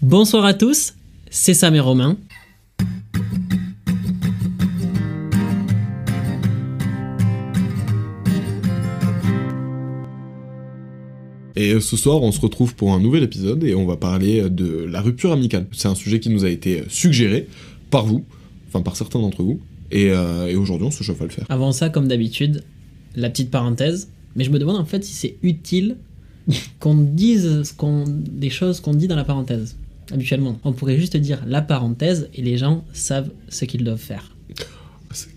[0.00, 0.94] Bonsoir à tous,
[1.28, 2.16] c'est Sam et Romain.
[11.56, 14.42] Et euh, ce soir, on se retrouve pour un nouvel épisode et on va parler
[14.42, 15.66] euh, de la rupture amicale.
[15.72, 17.48] C'est un sujet qui nous a été suggéré
[17.90, 18.24] par vous,
[18.68, 19.58] enfin par certains d'entre vous,
[19.90, 21.46] et, euh, et aujourd'hui on se chauffe à le faire.
[21.48, 22.62] Avant ça, comme d'habitude,
[23.16, 24.08] la petite parenthèse.
[24.36, 25.96] Mais je me demande en fait si c'est utile
[26.78, 29.74] qu'on dise ce qu'on, des choses qu'on dit dans la parenthèse.
[30.12, 34.37] Habituellement, on pourrait juste dire la parenthèse et les gens savent ce qu'ils doivent faire.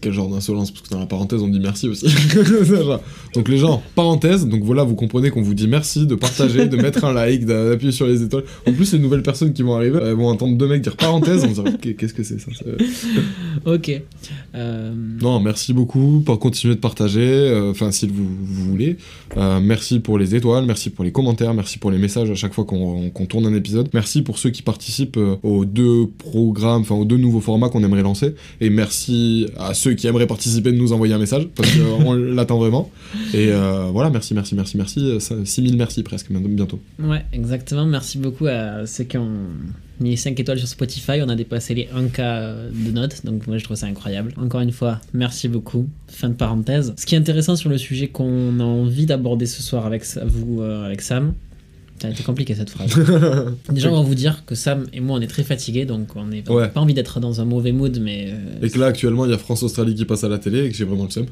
[0.01, 2.05] Quel genre d'insolence Parce que dans la parenthèse, on dit merci aussi.
[3.33, 6.75] Donc les gens, parenthèse, donc voilà, vous comprenez qu'on vous dit merci de partager, de
[6.77, 8.43] mettre un like, d'a- d'appuyer sur les étoiles.
[8.67, 11.45] En plus, les nouvelles personnes qui vont arriver elles vont entendre deux mecs dire parenthèse,
[11.45, 12.49] on se dire Ok, qu'est-ce que c'est ça
[13.65, 13.91] Ok.
[14.55, 18.97] Euh, Non, merci beaucoup pour continuer de partager, euh, enfin si vous, vous voulez.
[19.37, 22.53] Euh, merci pour les étoiles, merci pour les commentaires, merci pour les messages à chaque
[22.53, 23.89] fois qu'on tourne un épisode.
[23.93, 28.01] Merci pour ceux qui participent aux deux programmes, enfin aux deux nouveaux formats qu'on aimerait
[28.03, 28.33] lancer.
[28.59, 32.57] Et merci à ceux qui aimeraient participer de nous envoyer un message, parce qu'on l'attend
[32.59, 32.89] vraiment.
[33.33, 35.19] Et euh, voilà, merci, merci, merci, merci.
[35.19, 36.79] 6000 merci presque bientôt.
[36.99, 37.85] Ouais, exactement.
[37.85, 39.31] Merci beaucoup à ceux qui ont
[39.99, 41.21] mis 5 étoiles sur Spotify.
[41.21, 44.33] On a dépassé les 1K de notes, donc moi je trouve ça incroyable.
[44.37, 45.87] Encore une fois, merci beaucoup.
[46.07, 46.93] Fin de parenthèse.
[46.97, 50.61] Ce qui est intéressant sur le sujet qu'on a envie d'aborder ce soir avec vous,
[50.61, 51.33] euh, avec Sam.
[52.09, 52.93] Été compliqué cette phrase.
[53.71, 56.25] Déjà, on va vous dire que Sam et moi on est très fatigués, donc on
[56.25, 56.69] n'a Ouais.
[56.69, 58.29] pas envie d'être dans un mauvais mood, mais.
[58.31, 60.69] euh, Et que là, actuellement, il y a France-Australie qui passe à la télé et
[60.69, 61.25] que j'ai vraiment le seum.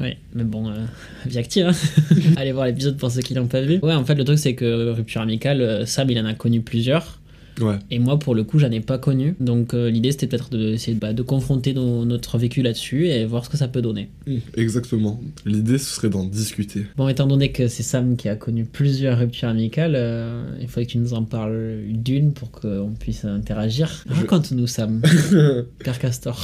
[0.00, 0.74] Ouais, mais bon, euh,
[1.26, 1.66] vie active.
[1.66, 1.72] hein.
[2.36, 3.78] Allez voir l'épisode pour ceux qui l'ont pas vu.
[3.82, 6.60] Ouais, en fait, le truc, c'est que Rupture Amicale, euh, Sam, il en a connu
[6.60, 7.18] plusieurs.
[7.60, 7.76] Ouais.
[7.90, 9.34] Et moi, pour le coup, j'en ai pas connu.
[9.40, 13.24] Donc, euh, l'idée, c'était peut-être d'essayer de, bah, de confronter nos- notre vécu là-dessus et
[13.24, 14.10] voir ce que ça peut donner.
[14.28, 15.20] Mm, Exactement.
[15.44, 16.84] L'idée, ce serait d'en discuter.
[16.96, 20.86] Bon, étant donné que c'est Sam qui a connu plusieurs ruptures amicales, euh, il faudrait
[20.86, 24.04] que tu nous en parles d'une pour qu'on puisse interagir.
[24.08, 25.00] Raconte-nous, Sam.
[25.82, 26.40] Père Castor.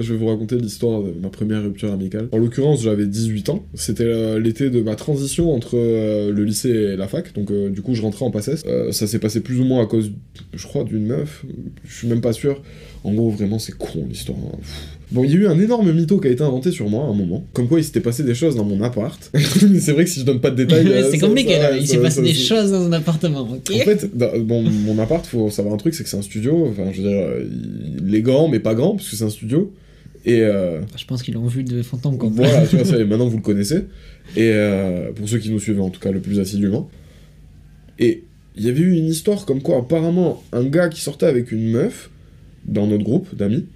[0.00, 2.28] Je vais vous raconter l'histoire de ma première rupture amicale.
[2.32, 3.66] En l'occurrence, j'avais 18 ans.
[3.74, 7.34] C'était euh, l'été de ma transition entre le lycée et la fac.
[7.34, 8.30] Donc, euh, du coup, je rentrais en.
[8.66, 10.12] Euh, ça s'est passé plus ou moins à cause,
[10.54, 11.44] je crois, d'une meuf.
[11.86, 12.62] Je suis même pas sûr.
[13.04, 14.38] En gros, vraiment, c'est con l'histoire.
[14.52, 14.58] hein.
[15.10, 17.06] Bon, il y a eu un énorme mytho qui a été inventé sur moi à
[17.08, 17.46] un moment.
[17.54, 19.30] Comme quoi, il s'était passé des choses dans mon appart.
[19.80, 20.86] c'est vrai que si je donne pas de détails.
[20.86, 21.76] Ouais, euh, c'est compliqué, ça- là.
[21.78, 24.62] Il s'est passé ça- des ça- choses dans un appartement, ok en fait, dans- bon,
[24.62, 26.66] mon appart, faut savoir un truc, c'est que c'est un studio.
[26.70, 27.44] Enfin, je veux dire, euh,
[28.06, 29.72] il est grand, mais pas grand, parce que c'est un studio.
[30.26, 32.36] Et euh, Je pense qu'ils l'ont vu de en comble.
[32.36, 33.84] voilà, tu vois, ça, maintenant vous le connaissez.
[34.36, 36.90] Et euh, pour ceux qui nous suivent, en tout cas, le plus assidûment.
[37.98, 38.24] Et
[38.58, 41.70] il y avait eu une histoire comme quoi, apparemment, un gars qui sortait avec une
[41.70, 42.10] meuf
[42.64, 43.66] dans notre groupe d'amis,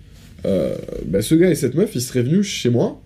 [0.44, 0.74] euh,
[1.06, 3.00] bah, ce gars et cette meuf, ils seraient venus chez moi.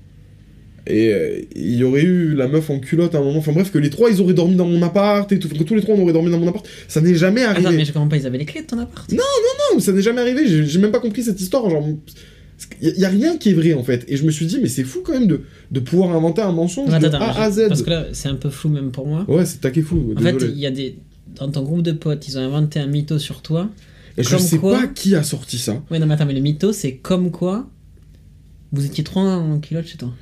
[0.89, 3.39] Et euh, il y aurait eu la meuf en culotte à un moment.
[3.39, 5.49] Enfin bref, que les trois, ils auraient dormi dans mon appart et tout.
[5.49, 6.65] Que tous les trois, on aurait dormi dans mon appart.
[6.87, 7.67] Ça n'est jamais arrivé.
[7.67, 9.11] Attends, mais je comprends pas, ils avaient les clés de ton appart?
[9.13, 11.69] Non, ça n'est jamais arrivé, j'ai j'ai même pas compris cette histoire.
[11.69, 11.85] Genre,
[12.81, 14.05] il y, a rien qui est vrai en fait.
[14.09, 16.53] Et je me suis dit, mais c'est fou quand même de, de pouvoir inventer un
[16.53, 17.69] mensonge Attends, de attends, A à Z.
[17.69, 19.25] Parce que là, c'est un peu flou même pour moi.
[19.29, 20.95] Ouais, c'est taquet fou, En fait, il y a des.
[21.39, 23.69] Dans ton groupe de potes, ils ont inventé un mytho sur toi.
[24.19, 25.83] Et je sais quoi- pas qui a sorti ça.
[25.91, 27.69] Ouais, non, mais attends, mais le mytho, c'est comme quoi
[28.73, 30.13] vous étiez trois en culotte chez toi.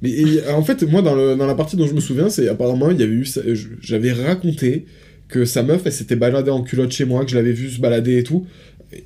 [0.00, 2.48] Mais et, en fait, moi, dans, le- dans la partie dont je me souviens, c'est
[2.48, 3.24] apparemment, il y avait eu.
[3.24, 4.86] je- J'avais raconté
[5.28, 7.80] que sa meuf, elle s'était baladée en culotte chez moi, que je l'avais vu se
[7.80, 8.46] balader et tout.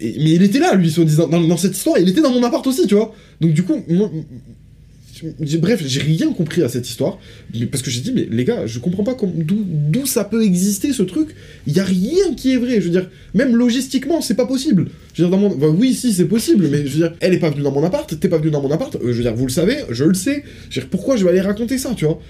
[0.01, 1.29] Et- mais il était là, lui, soi-disant.
[1.29, 3.15] Dans, dans cette histoire, il était dans mon appart aussi, tu vois.
[3.41, 4.11] Donc, du coup, moi.
[5.59, 7.19] Bref, j'ai rien compris à cette histoire.
[7.71, 11.03] Parce que j'ai dit, mais les gars, je comprends pas d'où ça peut exister ce
[11.03, 11.31] truc.
[11.67, 12.81] Il y a rien qui est vrai.
[12.81, 14.87] Je veux dire, même logistiquement, c'est pas possible.
[15.15, 15.69] Je veux dire, dans mon.
[15.71, 18.19] oui, si, c'est possible, mais je veux dire, elle est pas venue dans mon appart,
[18.19, 18.95] t'es pas venu dans mon appart.
[18.97, 20.45] euh, je veux dire, vous le savez, je le sais.
[20.71, 22.21] Je veux dire, pourquoi je vais aller raconter ça, tu vois?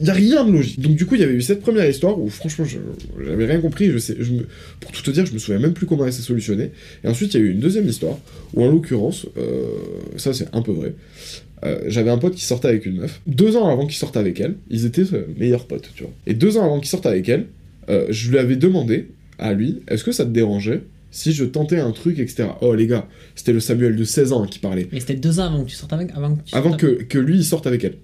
[0.00, 0.80] Il y a rien de logique.
[0.80, 3.90] Donc, du coup, il y avait eu cette première histoire où, franchement, j'avais rien compris.
[3.90, 4.16] Je sais,
[4.80, 6.72] pour tout te dire, je me souviens même plus comment elle s'est solutionnée.
[7.04, 8.18] Et ensuite, il y a eu une deuxième histoire
[8.54, 9.64] où, en l'occurrence, euh,
[10.16, 10.94] ça c'est un peu vrai.
[11.64, 13.20] Euh, j'avais un pote qui sortait avec une meuf.
[13.26, 16.12] Deux ans avant qu'il sorte avec elle, ils étaient euh, meilleurs potes, tu vois.
[16.26, 17.46] Et deux ans avant qu'il sorte avec elle,
[17.88, 19.08] euh, je lui avais demandé
[19.38, 22.48] à lui, est-ce que ça te dérangeait si je tentais un truc, etc.
[22.60, 24.86] Oh les gars, c'était le Samuel de 16 ans qui parlait.
[24.92, 27.02] Mais c'était deux ans avant que tu sortes avec Avant que, tu Avant sortes que,
[27.04, 27.96] que lui il sorte avec elle.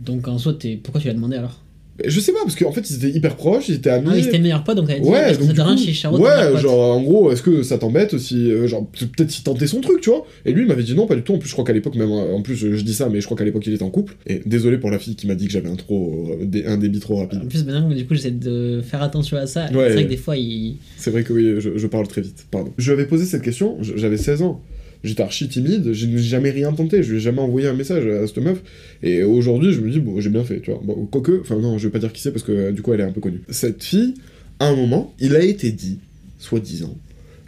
[0.00, 1.60] Donc en soi, pourquoi tu l'as demandé alors?
[2.04, 4.08] Je sais pas, parce qu'en fait ils étaient hyper proches, ils étaient amis.
[4.10, 5.92] Ah oui, c'était meilleur pote, donc a dit Ouais, que donc ça dérange coup- chez
[5.92, 9.66] Charo Ouais, genre en gros, est-ce que ça t'embête si euh, genre peut-être s'il tentait
[9.66, 11.34] son truc, tu vois Et lui il m'avait dit non, pas du tout.
[11.34, 13.26] En plus, je crois qu'à l'époque même euh, en plus je dis ça, mais je
[13.26, 14.14] crois qu'à l'époque il était en couple.
[14.26, 17.00] Et désolé pour la fille qui m'a dit que j'avais un trop euh, un débit
[17.00, 17.40] trop rapide.
[17.44, 19.66] En plus, maintenant, du coup, j'essaie de faire attention à ça.
[19.72, 19.88] Ouais.
[19.88, 20.76] c'est vrai que des fois, il.
[20.96, 22.70] C'est vrai que oui, je, je parle très vite, pardon.
[22.78, 24.60] Je lui avais posé cette question, j'avais 16 ans.
[25.04, 28.06] J'étais archi timide, je n'ai jamais rien tenté, je lui ai jamais envoyé un message
[28.06, 28.62] à cette meuf.
[29.02, 30.80] Et aujourd'hui, je me dis, bon, j'ai bien fait, tu vois.
[30.82, 32.92] Bon, quoique, enfin non, je vais pas dire qui c'est parce que euh, du coup,
[32.92, 33.42] elle est un peu connue.
[33.48, 34.14] Cette fille,
[34.60, 35.98] à un moment, il a été dit,
[36.38, 36.96] soi-disant,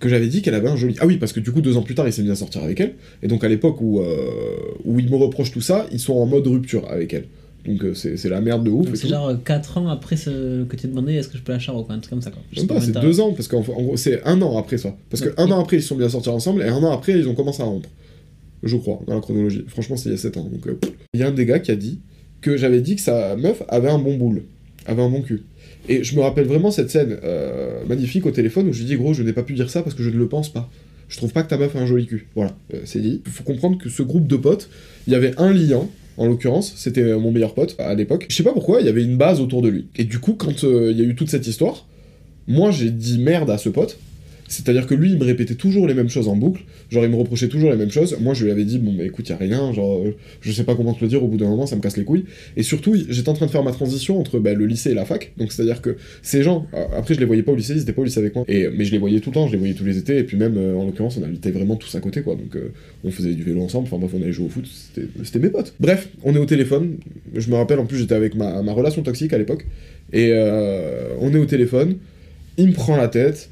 [0.01, 0.97] que j'avais dit qu'elle avait un joli.
[0.99, 2.63] Ah oui, parce que du coup, deux ans plus tard, il s'est mis à sortir
[2.65, 2.95] avec elle.
[3.23, 4.17] Et donc, à l'époque où, euh,
[4.85, 7.27] où il me reproche tout ça, ils sont en mode rupture avec elle.
[7.67, 8.89] Donc, euh, c'est la merde de ouf.
[8.95, 11.77] C'est genre 4 ans après ce que tu demandé est-ce que je peux la char
[11.77, 12.43] ou quoi, un truc comme ça quoi.
[12.53, 14.77] Je Même pas, c'est t'as- deux ans, parce qu'en en gros, c'est un an après
[14.79, 14.95] ça.
[15.11, 15.35] Parce que Ouais.
[15.39, 17.63] un an après, ils sont bien sortis ensemble, et un an après, ils ont commencé
[17.63, 17.89] à rompre.
[18.63, 19.65] Je crois, dans la chronologie.
[19.69, 20.45] Franchement, c'est il y a 7 ans.
[20.51, 20.79] Donc, euh,
[21.15, 22.01] il y a un des gars qui a dit
[22.41, 24.43] que j'avais dit que sa meuf avait un bon boule,
[24.87, 25.43] avait un bon cul.
[25.89, 28.97] Et je me rappelle vraiment cette scène euh, magnifique au téléphone où je lui dis,
[28.97, 30.71] gros, je n'ai pas pu dire ça parce que je ne le pense pas.
[31.09, 32.29] Je trouve pas que ta meuf a un joli cul.
[32.35, 33.23] Voilà, euh, c'est dit.
[33.27, 34.69] Il faut comprendre que ce groupe de potes,
[35.07, 38.27] il y avait un liant, en l'occurrence, c'était mon meilleur pote à l'époque.
[38.29, 39.89] Je sais pas pourquoi, il y avait une base autour de lui.
[39.97, 41.87] Et du coup, quand euh, il y a eu toute cette histoire,
[42.47, 43.99] moi j'ai dit merde à ce pote.
[44.49, 46.63] C'est-à-dire que lui, il me répétait toujours les mêmes choses en boucle.
[46.91, 48.17] Genre, il me reprochait toujours les mêmes choses.
[48.21, 49.73] Moi, je lui avais dit, bon, bah écoute, y a rien.
[49.73, 51.81] Genre, euh, je sais pas comment te le dire, au bout d'un moment, ça me
[51.81, 52.25] casse les couilles.
[52.57, 55.05] Et surtout, j'étais en train de faire ma transition entre bah, le lycée et la
[55.05, 55.33] fac.
[55.39, 58.03] Donc, c'est-à-dire que ces gens, après, je les voyais pas au lycée, ils étaient pas
[58.03, 58.45] au lycée avec moi.
[58.49, 60.19] Et, mais je les voyais tout le temps, je les voyais tous les étés.
[60.19, 62.35] Et puis, même, euh, en l'occurrence, on habitait vraiment tous à côté, quoi.
[62.35, 63.87] Donc, euh, on faisait du vélo ensemble.
[63.87, 64.67] Enfin, bref, on allait jouer au foot.
[65.23, 65.75] C'était mes potes.
[65.81, 66.97] Bref, on est au téléphone.
[67.35, 69.67] Je me rappelle, en plus, j'étais avec ma, relation toxique à l'époque.
[70.13, 70.33] Et
[71.21, 71.97] on est au téléphone.
[72.57, 73.49] Il me prend la tête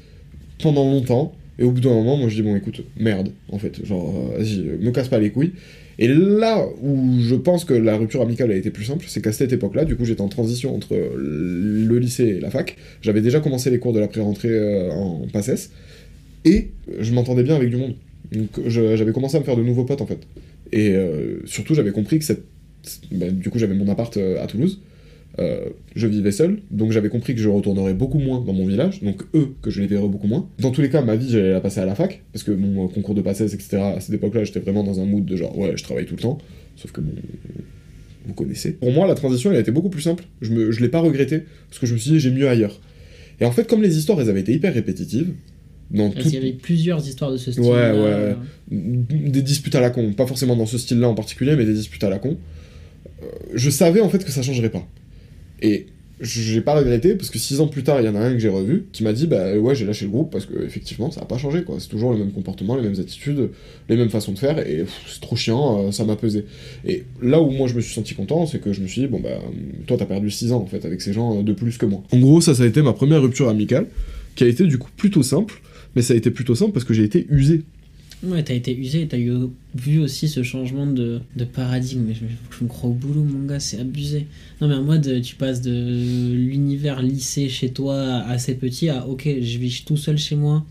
[0.61, 1.33] pendant longtemps.
[1.59, 4.37] Et au bout d'un moment, moi je dis, bon écoute, merde, en fait, genre, euh,
[4.39, 5.51] vas-y, euh, me casse pas les couilles.
[5.99, 9.31] Et là où je pense que la rupture amicale a été plus simple, c'est qu'à
[9.31, 12.75] cette époque-là, du coup, j'étais en transition entre le lycée et la fac.
[13.01, 15.69] J'avais déjà commencé les cours de la pré-rentrée euh, en PACES.
[16.45, 17.93] Et je m'entendais bien avec du monde.
[18.31, 20.19] Donc j'avais commencé à me faire de nouveaux potes, en fait.
[20.71, 20.95] Et
[21.45, 22.43] surtout, j'avais compris que cette...
[23.11, 24.81] bah, du coup, j'avais mon appart à Toulouse.
[25.39, 29.01] Euh, je vivais seul, donc j'avais compris que je retournerais beaucoup moins dans mon village,
[29.01, 30.47] donc eux, que je les verrais beaucoup moins.
[30.59, 32.85] Dans tous les cas, ma vie, j'allais la passer à la fac, parce que mon
[32.85, 35.57] euh, concours de passesse, etc., à cette époque-là, j'étais vraiment dans un mood de genre,
[35.57, 36.37] ouais, je travaille tout le temps,
[36.75, 37.13] sauf que bon,
[38.27, 38.73] vous connaissez.
[38.73, 40.99] Pour moi, la transition, elle a été beaucoup plus simple, je, me, je l'ai pas
[40.99, 42.79] regretté, parce que je me suis dit, j'ai mieux ailleurs.
[43.41, 45.33] Et en fait, comme les histoires, elles avaient été hyper répétitives,
[45.89, 47.63] dans Parce tout, qu'il y avait plusieurs histoires de ce style.
[47.63, 48.35] Ouais, ouais.
[48.69, 52.03] des disputes à la con, pas forcément dans ce style-là en particulier, mais des disputes
[52.03, 52.37] à la con.
[53.21, 54.87] Euh, je savais en fait que ça changerait pas.
[55.61, 55.87] Et
[56.19, 58.39] j'ai pas regretté parce que six ans plus tard, il y en a un que
[58.39, 61.21] j'ai revu qui m'a dit bah ouais j'ai lâché le groupe parce que effectivement ça
[61.21, 61.75] a pas changé quoi.
[61.79, 63.49] C'est toujours le même comportement, les mêmes attitudes,
[63.89, 66.45] les mêmes façons de faire et c'est trop chiant, euh, ça m'a pesé.
[66.85, 69.07] Et là où moi je me suis senti content, c'est que je me suis dit
[69.07, 69.39] bon bah
[69.87, 72.03] toi t'as perdu six ans en fait avec ces gens euh, de plus que moi.
[72.11, 73.87] En gros ça ça a été ma première rupture amicale
[74.35, 75.61] qui a été du coup plutôt simple,
[75.95, 77.63] mais ça a été plutôt simple parce que j'ai été usé
[78.23, 79.33] Ouais, t'as été usé, t'as eu,
[79.75, 82.03] vu aussi ce changement de, de paradigme.
[82.07, 82.21] Mais je,
[82.57, 84.27] je me crois au boulot, mon gars, c'est abusé.
[84.61, 89.27] Non, mais en mode, tu passes de l'univers lycée chez toi assez petit à ok,
[89.41, 90.65] je vis tout seul chez moi,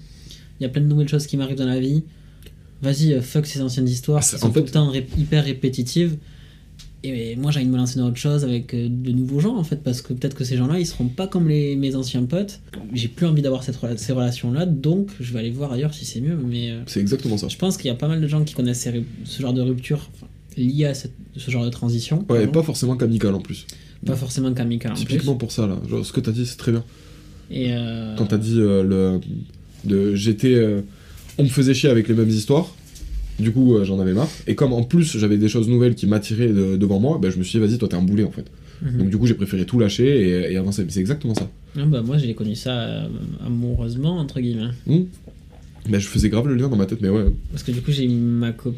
[0.58, 2.02] il y a plein de nouvelles choses qui m'arrivent dans la vie.
[2.80, 5.06] Vas-y, euh, fuck ces anciennes histoires Ah, qui c'est- sont fait- tout le temps ré-
[5.18, 6.16] hyper répétitives.
[7.04, 9.56] Et moi, j'ai envie de me lancer dans autre chose avec euh, de nouveaux gens
[9.56, 12.22] en fait, parce que peut-être que ces gens-là, ils seront pas comme les, mes anciens
[12.24, 12.60] potes.
[12.92, 16.20] J'ai plus envie d'avoir cette ces relations-là, donc je vais aller voir ailleurs si c'est
[16.20, 16.36] mieux.
[16.36, 17.48] Mais euh, C'est exactement ça.
[17.48, 19.62] je pense qu'il y a pas mal de gens qui connaissent ces ce genre de
[19.62, 22.18] rupture enfin, liée à cette- ce genre de transition.
[22.28, 22.52] Ouais, pardon.
[22.52, 23.66] pas forcément qu'amical en plus.
[24.06, 25.04] Pas forcément qu'amical en plus.
[25.06, 25.78] Typiquement pour ça là.
[25.88, 26.84] Genre, ce que t'as dit, c'est très bien.
[27.50, 29.20] Et euh, Quand t'as dit euh, le.
[29.84, 30.54] De, j'étais.
[30.54, 30.80] euh,
[31.38, 32.72] on me faisait chier avec les mêmes histoires.
[33.42, 34.28] Du coup, euh, j'en avais marre.
[34.46, 37.38] Et comme en plus j'avais des choses nouvelles qui m'attiraient de- devant moi, bah, je
[37.38, 38.44] me suis dit, vas-y, toi t'es un boulet en fait.
[38.82, 38.98] Mhm.
[38.98, 40.06] Donc du coup, j'ai préféré tout lâcher
[40.48, 40.84] et, et avancer.
[40.84, 41.48] Mais c'est exactement ça.
[41.78, 43.06] Ah bah, moi, j'ai connu ça euh,
[43.46, 44.70] amoureusement, entre guillemets.
[45.88, 47.24] Bah, je faisais grave le lien dans ma tête, mais ouais.
[47.50, 48.74] Parce que du coup, j'ai eu ma co-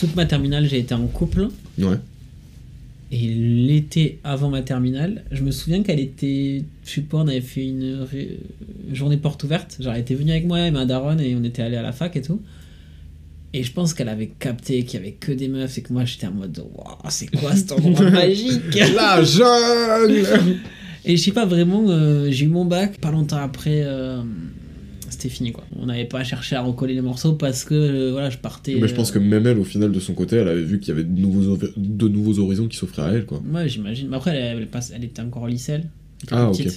[0.00, 1.48] toute ma terminale, j'ai été en couple.
[1.78, 1.96] Ouais.
[3.14, 7.42] Et l'été avant ma terminale, je me souviens qu'elle était, je sais pas, on avait
[7.42, 8.38] fait une ré-
[8.92, 9.76] journée porte ouverte.
[9.80, 11.92] Genre, elle était venue avec moi et ma daronne et on était allé à la
[11.92, 12.40] fac et tout.
[13.54, 16.04] Et je pense qu'elle avait capté qu'il y avait que des meufs et que moi
[16.06, 18.74] j'étais en mode, waouh, c'est quoi cet endroit magique?
[18.96, 20.24] La jungle
[21.04, 24.22] Et je sais pas vraiment, euh, j'ai eu mon bac, pas longtemps après, euh,
[25.10, 25.64] c'était fini quoi.
[25.76, 28.76] On n'avait pas cherché à recoller les morceaux parce que euh, voilà, je partais.
[28.80, 30.88] Mais je pense que même elle, au final, de son côté, elle avait vu qu'il
[30.88, 33.42] y avait de nouveaux, de nouveaux horizons qui s'offraient à elle, quoi.
[33.52, 34.08] Ouais, j'imagine.
[34.08, 35.80] Mais après, elle, elle passe- elle était encore au lycée, elle.
[36.20, 36.66] Elle était Ah, petite.
[36.68, 36.72] ok.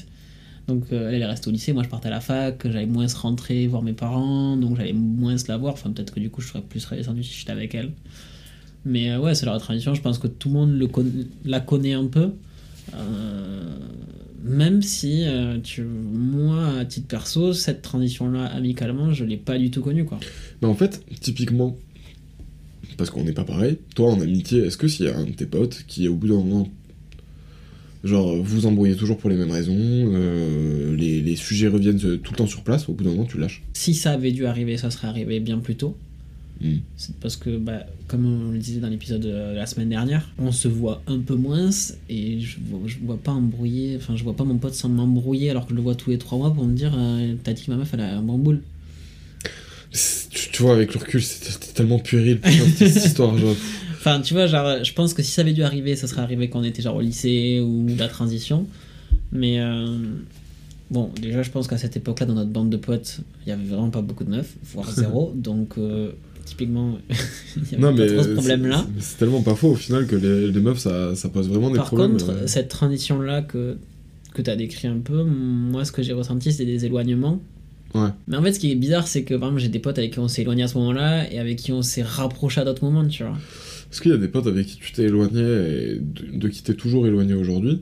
[0.67, 1.74] Donc, euh, elle est restée au lycée.
[1.74, 2.67] Moi, je partais à la fac.
[2.67, 4.57] J'allais moins se rentrer voir mes parents.
[4.57, 5.74] Donc, j'allais moins se la voir.
[5.74, 7.91] Enfin, peut-être que du coup, je serais plus redescendu si j'étais avec elle.
[8.84, 9.93] Mais euh, ouais, c'est la transition.
[9.93, 10.89] Je pense que tout le monde
[11.43, 12.31] la connaît un peu.
[12.93, 13.77] Euh,
[14.43, 15.25] même si,
[15.84, 20.19] moi, à titre perso, cette transition-là, amicalement, je l'ai pas du tout connue, quoi.
[20.62, 21.75] Mais en fait, typiquement,
[22.98, 25.31] parce qu'on n'est pas pareil, toi en amitié, est-ce que s'il y a un de
[25.31, 26.69] tes potes qui, au bout d'un moment,
[28.05, 32.31] genre, vous embrouillez toujours pour les mêmes raisons, euh, les, les sujets reviennent euh, tout
[32.31, 34.77] le temps sur place, au bout d'un moment, tu lâches Si ça avait dû arriver,
[34.77, 35.97] ça serait arrivé bien plus tôt.
[36.62, 36.77] Hmm.
[36.95, 40.53] C'est parce que, bah, comme on le disait dans l'épisode de la semaine dernière, on
[40.53, 41.69] se voit un peu moins
[42.09, 45.50] et je vois, je vois pas embrouiller, enfin, je vois pas mon pote sans m'embrouiller
[45.50, 47.63] alors que je le vois tous les trois mois pour me dire euh, T'as dit
[47.65, 48.62] que ma meuf elle a un bon boule.
[49.91, 53.38] C'est- Tu, tu vois, avec le recul, c'est c'est tellement puéril, putain, cette, cette histoire,
[53.38, 53.55] genre.
[54.07, 56.47] Enfin, tu vois, genre, je pense que si ça avait dû arriver, ça serait arrivé
[56.47, 58.67] quand on était genre au lycée ou la transition.
[59.31, 59.97] Mais euh,
[60.91, 63.63] bon, déjà, je pense qu'à cette époque-là, dans notre bande de potes, il y avait
[63.65, 65.33] vraiment pas beaucoup de meufs, voire zéro.
[65.35, 66.12] donc, euh,
[66.45, 67.00] typiquement,
[67.57, 68.85] il y avait Non, pas trop ce problème-là.
[69.00, 71.77] c'est- tellement pas faux au final que les, les meufs, ça, ça pose vraiment des
[71.77, 72.12] Par problèmes.
[72.12, 72.47] contre, euh.
[72.47, 73.77] cette transition-là que,
[74.35, 77.39] que tu as décrit un peu, moi, ce que j'ai ressenti, c'est des éloignements.
[77.95, 78.09] Ouais.
[78.27, 80.12] Mais en fait, ce qui est bizarre, c'est que par exemple, j'ai des potes avec
[80.13, 82.83] qui on s'est éloigné à ce moment-là et avec qui on s'est rapproché à d'autres
[82.83, 83.38] moments, tu vois.
[83.95, 86.61] Est-ce qu'il y a des potes avec qui tu t'es éloigné et de, de qui
[86.61, 87.81] t'es toujours éloigné aujourd'hui?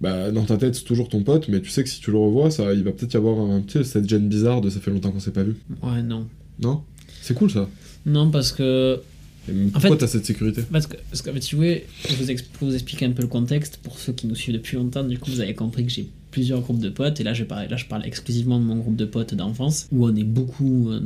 [0.00, 2.18] Bah, dans ta tête, c'est toujours ton pote, mais tu sais que si tu le
[2.18, 4.90] revois, ça, il va peut-être y avoir un, sais, cette gêne bizarre de ça fait
[4.90, 5.54] longtemps qu'on s'est pas vu.
[5.80, 6.26] Ouais, non.
[6.58, 6.82] Non?
[7.22, 7.68] C'est cool ça?
[8.04, 9.00] Non, parce que
[9.48, 10.62] Et pourquoi fait- t'as cette sécurité?
[10.70, 13.06] Parce que, parce que, en fait, si vous voulez, je vous ex- pour vous expliquer
[13.06, 15.54] un peu le contexte, pour ceux qui nous suivent depuis longtemps, du coup, vous avez
[15.54, 18.58] compris que j'ai plusieurs groupes de potes, et là je, parle, là, je parle exclusivement
[18.60, 21.00] de mon groupe de potes d'enfance, où on est beaucoup euh,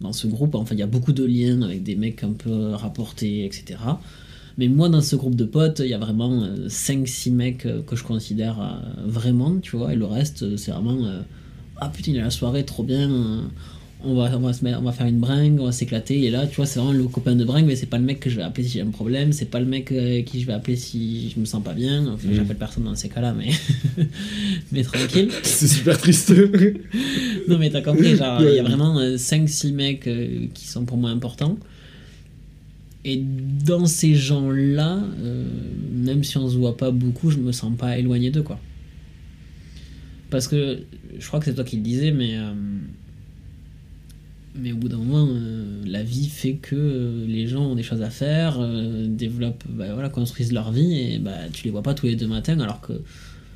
[0.00, 2.70] dans ce groupe, enfin, il y a beaucoup de liens avec des mecs un peu
[2.72, 3.78] rapportés, etc.
[4.56, 7.96] Mais moi, dans ce groupe de potes, il y a vraiment 5-6 mecs euh, que
[7.96, 11.20] je considère euh, vraiment, tu vois, et le reste, euh, c'est vraiment euh,
[11.80, 13.40] Ah putain, il y a la soirée, trop bien, euh,
[14.06, 16.30] on va, on, va se mettre- on va faire une bringue, on va s'éclater, et
[16.30, 18.28] là, tu vois, c'est vraiment le copain de bringue, mais c'est pas le mec que
[18.30, 20.52] je vais appeler si j'ai un problème, c'est pas le mec euh, qui je vais
[20.52, 22.34] appeler si je me sens pas bien, enfin, Mhm.
[22.34, 23.50] j'appelle personne dans ces cas-là, mais,
[24.72, 25.30] mais tranquille.
[25.42, 26.32] C'est super triste.
[27.48, 30.96] Non, mais t'as compris, genre, il y a vraiment 5-6 mecs euh, qui sont pour
[30.96, 31.58] moi importants.
[33.04, 33.22] Et
[33.66, 35.44] dans ces gens-là, euh,
[35.92, 38.58] même si on se voit pas beaucoup, je me sens pas éloigné d'eux, quoi.
[40.30, 40.78] Parce que,
[41.18, 42.30] je crois que c'est toi qui le disais, mais.
[42.38, 42.54] euh,
[44.56, 47.82] mais au bout d'un moment, euh, la vie fait que euh, les gens ont des
[47.82, 51.82] choses à faire, euh, développent, bah, voilà, construisent leur vie, et bah, tu les vois
[51.82, 52.92] pas tous les deux matins, alors que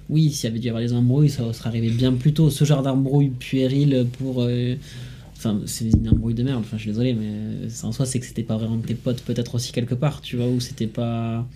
[0.09, 2.51] oui, s'il y avait dû y avoir des embrouilles, ça serait arrivé bien plus tôt.
[2.51, 4.43] Ce genre d'embrouille puérile pour.
[4.43, 4.75] euh,
[5.41, 8.27] Enfin, c'est une embrouille de merde, enfin, je suis désolé, mais en soi, c'est que
[8.27, 11.47] c'était pas vraiment tes potes, peut-être aussi quelque part, tu vois, ou c'était pas.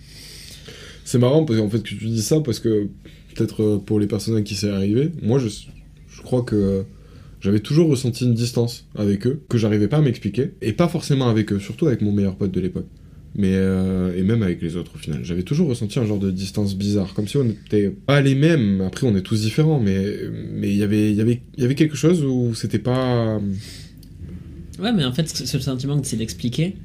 [1.03, 2.87] c'est marrant parce qu'en fait que tu dis ça parce que
[3.35, 5.49] peut-être pour les personnes à qui c'est arrivé, moi je,
[6.07, 6.85] je crois que
[7.43, 11.27] j'avais toujours ressenti une distance avec eux que j'arrivais pas à m'expliquer et pas forcément
[11.27, 12.87] avec eux, surtout avec mon meilleur pote de l'époque.
[13.35, 16.31] Mais euh, et même avec les autres au final, j'avais toujours ressenti un genre de
[16.31, 18.79] distance bizarre, comme si on n'était pas les mêmes.
[18.81, 20.05] Après, on est tous différents, mais
[20.53, 23.41] mais il y avait y avait y avait quelque chose où c'était pas
[24.79, 26.77] Ouais, mais en fait, ce sentiment que c'est d'expliquer,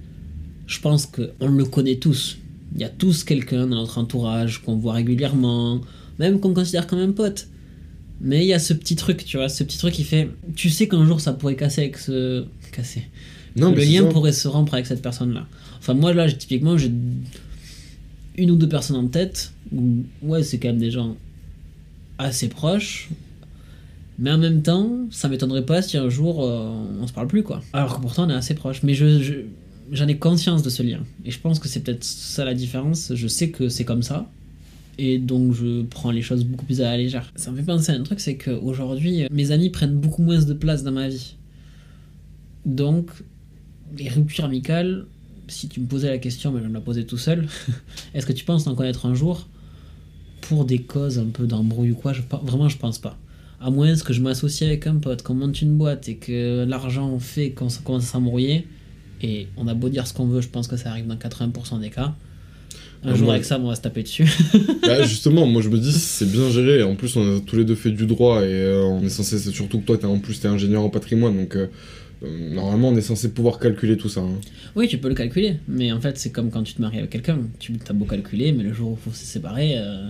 [0.67, 2.39] je pense qu'on le connaît tous.
[2.75, 5.81] Il y a tous quelqu'un dans notre entourage qu'on voit régulièrement,
[6.19, 7.49] même qu'on considère comme un pote.
[8.21, 10.29] Mais il y a ce petit truc, tu vois, ce petit truc qui fait.
[10.57, 12.45] Tu sais qu'un jour ça pourrait casser avec ce.
[12.73, 13.05] Casser.
[13.57, 15.47] non le lien pourrait se rompre avec cette personne-là.
[15.79, 16.91] Enfin, moi, là, typiquement, j'ai
[18.37, 21.17] une ou deux personnes en tête où, ouais, c'est quand même des gens
[22.19, 23.09] assez proches.
[24.19, 27.45] Mais en même temps, ça m'étonnerait pas si un jour euh, on se parle plus,
[27.45, 27.63] quoi.
[27.73, 28.83] Alors que pourtant, on est assez proches.
[28.83, 29.33] Mais je, je-
[29.93, 31.01] j'en ai conscience de ce lien.
[31.25, 33.13] Et je pense que c'est peut-être ça la différence.
[33.15, 34.29] Je sais que c'est comme ça.
[34.99, 37.33] Et donc, je prends les choses beaucoup plus à la légère.
[37.37, 40.53] Ça me fait penser à un truc, c'est qu'aujourd'hui, mes amis prennent beaucoup moins de
[40.53, 41.37] place dans ma vie.
[42.67, 43.11] Donc,
[43.97, 45.07] les ruptures amicales,
[45.47, 47.47] si tu me posais la question, mais je me la posais tout seul,
[48.15, 49.47] est-ce que tu penses en connaître un jour
[50.41, 52.13] pour des causes un peu d'embrouille ou quoi?
[52.43, 53.17] Vraiment, je pense pas.
[53.61, 57.19] À moins que je m'associe avec un pote, qu'on monte une boîte et que l'argent
[57.19, 58.67] fait qu'on commence à s'embrouiller,
[59.23, 61.81] et on a beau dire ce qu'on veut, je pense que ça arrive dans 80%
[61.81, 62.15] des cas.
[63.05, 64.27] Un jour moi- avec ça, on va se taper dessus.
[64.83, 66.83] Bah, justement, moi je me dis c'est bien géré.
[66.83, 69.39] En plus, on a tous les deux fait du droit et euh, on est censé,
[69.39, 71.67] c'est surtout que toi, t'es en plus t'es ingénieur en patrimoine, donc euh,
[72.25, 74.21] euh, normalement on est censé pouvoir calculer tout ça.
[74.21, 74.41] hein.
[74.75, 77.11] Oui, tu peux le calculer, mais en fait, c'est comme quand tu te maries avec
[77.11, 77.39] quelqu'un.
[77.61, 80.09] Tu as beau calculer, mais le jour où il faut se séparer, euh,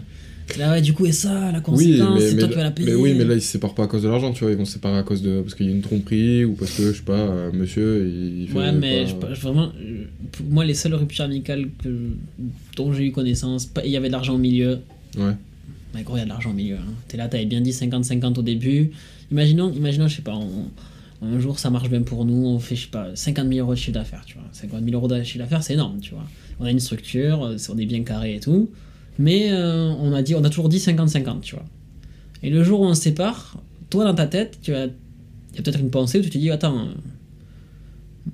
[0.56, 2.70] là, ouais, du coup, et ça, la Oui, conséquence, c'est mais, toi qui vas la
[2.70, 2.88] payer.
[2.90, 4.52] mais oui, mais là ils se séparent pas à cause de l'argent, tu vois.
[4.52, 6.70] Ils vont se séparer à cause de parce qu'il y a une tromperie ou parce
[6.72, 9.66] que je sais pas, euh, monsieur il, fait Ouais, mais pas- je, pas- je- vraiment,
[9.80, 10.04] euh,
[10.48, 11.88] moi, les seules ruptures amicales que,
[12.76, 14.78] dont j'ai eu connaissance, il y avait de l'argent au milieu.
[15.16, 15.32] Ouais.
[15.94, 16.76] Mais gros, il y a de l'argent au milieu.
[16.76, 16.92] Hein.
[17.08, 18.90] T'es là, t'avais bien dit 50-50 au début.
[19.32, 20.68] Imaginons, imaginons, je sais pas, on-
[21.20, 23.74] un jour ça marche bien pour nous, on fait, je sais pas, 50 000 euros
[23.74, 24.44] de chiffre d'affaires, tu vois.
[24.52, 26.24] 50 000 euros de chiffre d'affaires, c'est énorme, tu vois.
[26.60, 28.70] On a une structure, euh, on est bien carré et tout.
[29.18, 31.64] Mais euh, on, a dit, on a toujours dit 50-50, tu vois.
[32.42, 33.60] Et le jour où on se sépare,
[33.90, 36.38] toi dans ta tête, tu as, il y a peut-être une pensée où tu te
[36.38, 36.92] dis, attends, euh,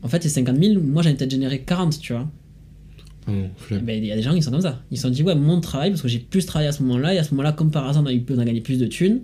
[0.02, 2.28] en fait, c'est 50 000, moi j'en ai peut-être généré 40, tu vois.
[3.80, 4.82] Ben, Il y a des gens qui sont comme ça.
[4.90, 7.14] Ils se sont dit, ouais, mon travail, parce que j'ai plus travaillé à ce moment-là,
[7.14, 8.86] et à ce moment-là, comme par hasard, on a, eu, on a gagné plus de
[8.86, 9.22] thunes,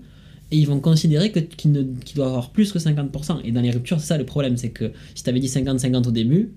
[0.50, 3.40] et ils vont considérer que- qu'ils ne- qu'ils doivent avoir plus que 50%.
[3.44, 6.06] Et dans les ruptures, c'est ça le problème, c'est que si tu avais dit 50-50
[6.08, 6.52] au début,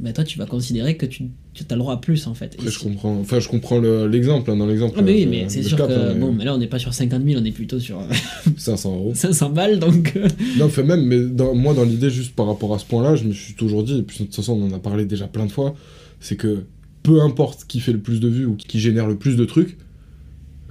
[0.00, 2.54] ben toi, tu vas considérer que tu, tu as le droit à plus, en fait.
[2.58, 4.94] Après, je comprends, enfin je comprends le- l'exemple hein, dans l'exemple.
[4.98, 6.58] Ah, mais oui, euh, mais c'est sûr Cap, que, hein, mais bon, mais là, on
[6.58, 8.00] n'est pas sur 50 000, on est plutôt sur
[8.56, 9.12] 500 euros.
[9.14, 10.14] 500 balles, donc...
[10.16, 10.28] euh,
[10.58, 13.24] Non, fait même, mais dans- moi, dans l'idée, juste par rapport à ce point-là, je
[13.24, 15.46] me suis toujours dit, et puis de toute façon, on en a parlé déjà plein
[15.46, 15.74] de fois,
[16.20, 16.64] c'est que
[17.02, 19.76] peu importe qui fait le plus de vues ou qui génère le plus de trucs,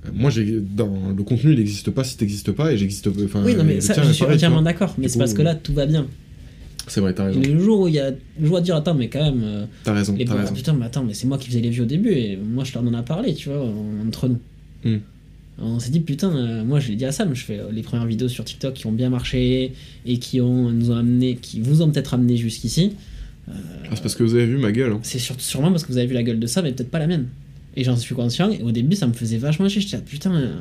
[0.06, 3.08] euh, moi, j'ai dans le contenu, il n'existe pas si t'existes pas, et j'existe.
[3.24, 5.74] Enfin, oui, non, mais ça, je suis entièrement d'accord, mais c'est parce que là, tout
[5.74, 6.08] va bien.
[6.88, 7.40] C'est vrai, t'as raison.
[7.42, 9.42] le jour où il y a le jour à dire, attends, mais quand même...
[9.44, 10.54] euh, T'as raison, Les t'as raison.
[10.54, 12.74] putain, mais attends, mais c'est moi qui faisais les vues au début et moi je
[12.74, 14.40] leur en ai parlé, tu vois, en- entre nous.
[14.84, 14.98] Hmm.
[15.64, 17.84] On s'est dit, putain, euh, moi je l'ai dit à Sam, je fais euh, les
[17.84, 19.74] premières vidéos sur TikTok qui ont bien marché
[20.06, 22.94] et qui ont, nous ont amené, qui vous ont peut-être amené jusqu'ici.
[23.48, 23.54] Ah,
[23.94, 24.94] c'est parce que vous avez vu ma gueule.
[24.94, 25.00] hein.
[25.04, 27.08] C'est sûrement parce que vous avez vu la gueule de ça, mais peut-être pas la
[27.08, 27.28] mienne.
[27.76, 30.34] Et j'en suis conscient, et au début ça me faisait vachement chier, j'étais là, putain.
[30.34, 30.54] euh.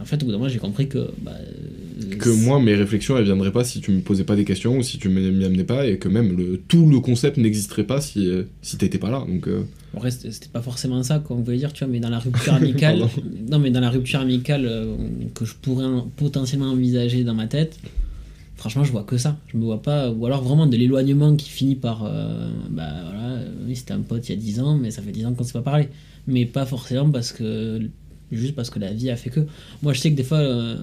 [0.00, 1.10] En fait, au bout d'un moment, j'ai compris que.
[1.22, 4.44] Bah, euh, Que moi, mes réflexions, elles viendraient pas si tu me posais pas des
[4.44, 7.84] questions ou si tu m'y amenais pas, et que même le, tout le concept n'existerait
[7.84, 9.24] pas si, euh, si t'étais pas là.
[9.26, 9.62] Donc, euh,
[9.94, 12.52] En vrai, c'était pas forcément ça qu'on voulait dire, tu vois, mais dans la rupture
[12.54, 12.98] amicale,
[13.50, 14.94] non, mais dans la rupture amicale euh,
[15.34, 17.78] que je pourrais en- potentiellement envisager dans ma tête,
[18.56, 19.38] franchement, je vois que ça.
[19.48, 23.28] Je me vois pas, ou alors vraiment de l'éloignement qui finit par, euh, bah voilà,
[23.36, 25.32] euh, oui, c'était un pote il y a 10 ans, mais ça fait 10 ans
[25.32, 25.88] qu'on s'est pas parlé.
[26.26, 27.80] Mais pas forcément parce que,
[28.32, 29.40] juste parce que la vie a fait que.
[29.82, 30.76] Moi, je sais que des fois, euh,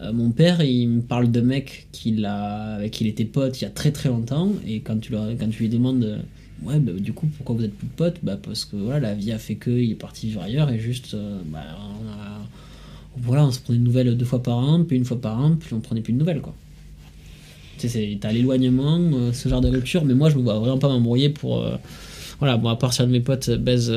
[0.00, 3.64] euh, mon père, il me parle de mecs qu'il avec qui il était pote il
[3.64, 6.18] y a très très longtemps, et quand tu, leur, quand tu lui demandes, euh,
[6.62, 9.32] ouais, bah, du coup, pourquoi vous êtes plus pote Bah, parce que voilà, la vie
[9.32, 13.58] a fait que, il est parti vivre ailleurs, et juste, bah, on voilà, on se
[13.58, 16.02] prenait de nouvelles deux fois par an, puis une fois par an, puis on prenait
[16.02, 16.54] plus de nouvelles, quoi.
[17.78, 20.88] Tu sais, t'as l'éloignement, ce genre de rupture, mais moi, je me vois vraiment pas
[20.88, 21.64] m'embrouiller pour.
[22.38, 23.92] voilà, bon, à part de mes potes baise.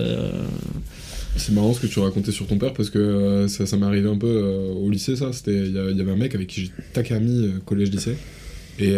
[1.38, 3.86] C'est marrant ce que tu racontais sur ton père parce que euh, ça, ça m'est
[3.86, 5.32] arrivé un peu euh, au lycée ça.
[5.48, 8.15] Il y, avait un mec avec qui j'ai tac ami euh, collège lycée
[8.80, 8.96] et,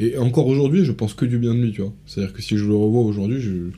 [0.00, 1.92] et encore aujourd'hui je pense que du bien de lui tu vois.
[2.06, 3.70] C'est-à-dire que si je le revois aujourd'hui je,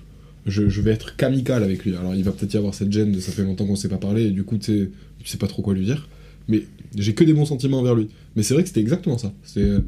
[0.46, 1.94] je, vais être qu'amical avec lui.
[1.96, 3.98] Alors il va peut-être y avoir cette gêne de ça fait longtemps qu'on s'est pas
[3.98, 4.90] parlé et du coup tu
[5.24, 6.08] sais pas trop quoi lui dire.
[6.48, 6.64] Mais
[6.96, 8.08] j'ai que des bons sentiments envers lui.
[8.36, 9.32] Mais c'est vrai que c'était exactement ça.
[9.56, 9.80] Euh,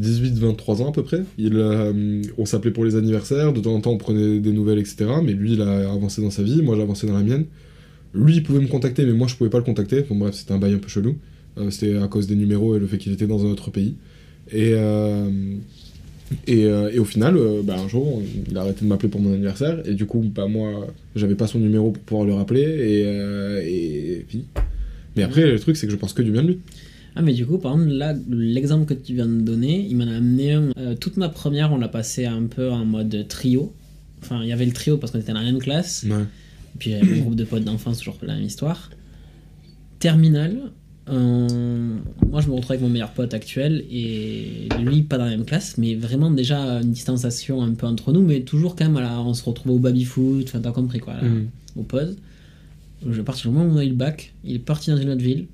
[0.00, 1.22] 18-23 ans à peu près.
[1.38, 4.78] Il, euh, on s'appelait pour les anniversaires, de temps en temps on prenait des nouvelles,
[4.78, 5.06] etc.
[5.22, 7.44] Mais lui, il a avancé dans sa vie, moi j'ai avancé dans la mienne.
[8.14, 10.02] Lui, il pouvait me contacter, mais moi je pouvais pas le contacter.
[10.02, 11.16] Bon, bref, c'était un bail un peu chelou.
[11.58, 13.94] Euh, c'était à cause des numéros et le fait qu'il était dans un autre pays.
[14.52, 15.28] Et, euh,
[16.46, 19.82] et, et au final, bah, un jour, il a arrêté de m'appeler pour mon anniversaire.
[19.86, 22.62] Et du coup, bah, moi, j'avais pas son numéro pour pouvoir le rappeler.
[22.62, 24.44] Et, euh, et puis.
[25.16, 26.58] Mais après, le truc, c'est que je pense que du bien de lui.
[27.16, 30.08] Ah, mais du coup, par exemple, là, l'exemple que tu viens de donner, il m'en
[30.08, 30.70] a amené un.
[30.78, 33.72] Euh, toute ma première, on l'a passé un peu en mode trio.
[34.22, 36.04] Enfin, il y avait le trio parce qu'on était dans la même classe.
[36.08, 36.22] Ouais.
[36.22, 38.90] Et puis j'avais mon groupe de potes d'enfance, toujours la même histoire.
[40.00, 40.72] Terminale,
[41.10, 41.98] euh,
[42.30, 45.44] moi je me retrouve avec mon meilleur pote actuel et lui pas dans la même
[45.44, 49.20] classe, mais vraiment déjà une distanciation un peu entre nous, mais toujours quand même, voilà,
[49.20, 51.22] on se retrouve au baby-foot, enfin t'as compris quoi, là,
[51.76, 52.16] au pause.
[53.08, 55.10] Je partir au moment où on a eu le bac, il est parti dans une
[55.10, 55.46] autre ville.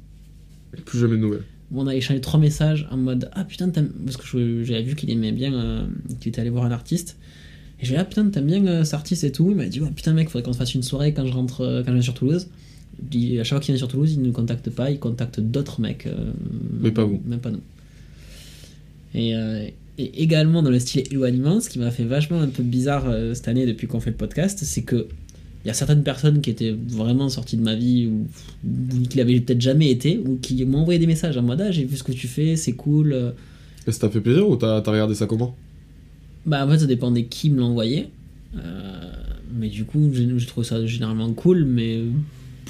[0.84, 1.42] Plus jamais de nouvelles.
[1.72, 3.90] On a échangé trois messages en mode Ah putain, t'aimes.
[4.04, 5.86] Parce que j'avais vu qu'il aimait bien, euh,
[6.20, 7.16] qu'il était allé voir un artiste.
[7.80, 9.50] Et j'ai dit Ah putain, t'aimes bien euh, cet artiste et tout.
[9.50, 11.60] Il m'a dit Ouais, putain, mec, faudrait qu'on se fasse une soirée quand je rentre,
[11.60, 12.48] euh, quand je viens sur Toulouse.
[13.10, 15.38] Puis à chaque fois qu'il vient sur Toulouse, il ne nous contacte pas, il contacte
[15.40, 16.06] d'autres mecs.
[16.06, 16.32] euh,
[16.80, 17.20] Mais pas vous.
[17.24, 17.62] Même pas nous.
[19.14, 19.66] Et, euh,
[19.98, 23.04] Et également dans le style éloignement, ce qui m'a fait vachement un peu bizarre
[23.34, 25.08] cette année depuis qu'on fait le podcast, c'est que
[25.64, 28.26] il y a certaines personnes qui étaient vraiment sorties de ma vie ou,
[28.66, 31.70] ou qui l'avaient peut-être jamais été ou qui m'ont envoyé des messages en mode ah,
[31.70, 33.34] j'ai vu ce que tu fais, c'est cool.
[33.86, 35.54] Et ça t'a fait plaisir ou t'as regardé ça comment?
[36.46, 38.08] Bah en fait ça dépendait qui me l'envoyait.
[38.56, 39.12] Euh,
[39.54, 42.00] mais du coup j'ai j'ai trouvé ça généralement cool, mais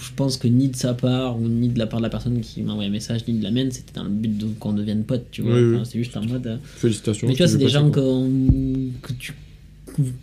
[0.03, 2.41] je pense que ni de sa part ou ni de la part de la personne
[2.41, 4.73] qui m'a envoyé un message ni de la mienne, c'était dans le but de- qu'on
[4.73, 5.55] devienne potes, tu vois.
[5.57, 5.75] Oui, oui.
[5.77, 6.47] Enfin, c'est juste en mode.
[6.47, 7.29] euh, Félicitations.
[7.29, 9.35] Mais tu vois, je c'est des gens que tu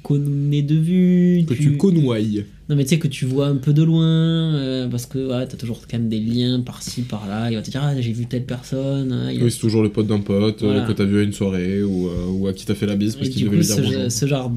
[0.03, 1.45] connais de vue.
[1.47, 2.45] Que tu connoilles.
[2.69, 5.47] Non, mais tu sais, que tu vois un peu de loin, euh, parce que ouais,
[5.47, 7.49] t'as toujours quand même des liens par-ci, par-là.
[7.49, 9.13] Il va te dire, ah, j'ai vu telle personne.
[9.13, 10.81] ah, il a- Oui, c'est toujours le pote d'un pote euh, Voilà.
[10.85, 13.15] que t'as vu à une soirée ou, euh, ou à qui t'as fait la bise
[13.15, 14.11] parce qu'il devait coup, lui dire ce, bonjour.
[14.11, 14.51] ce genre.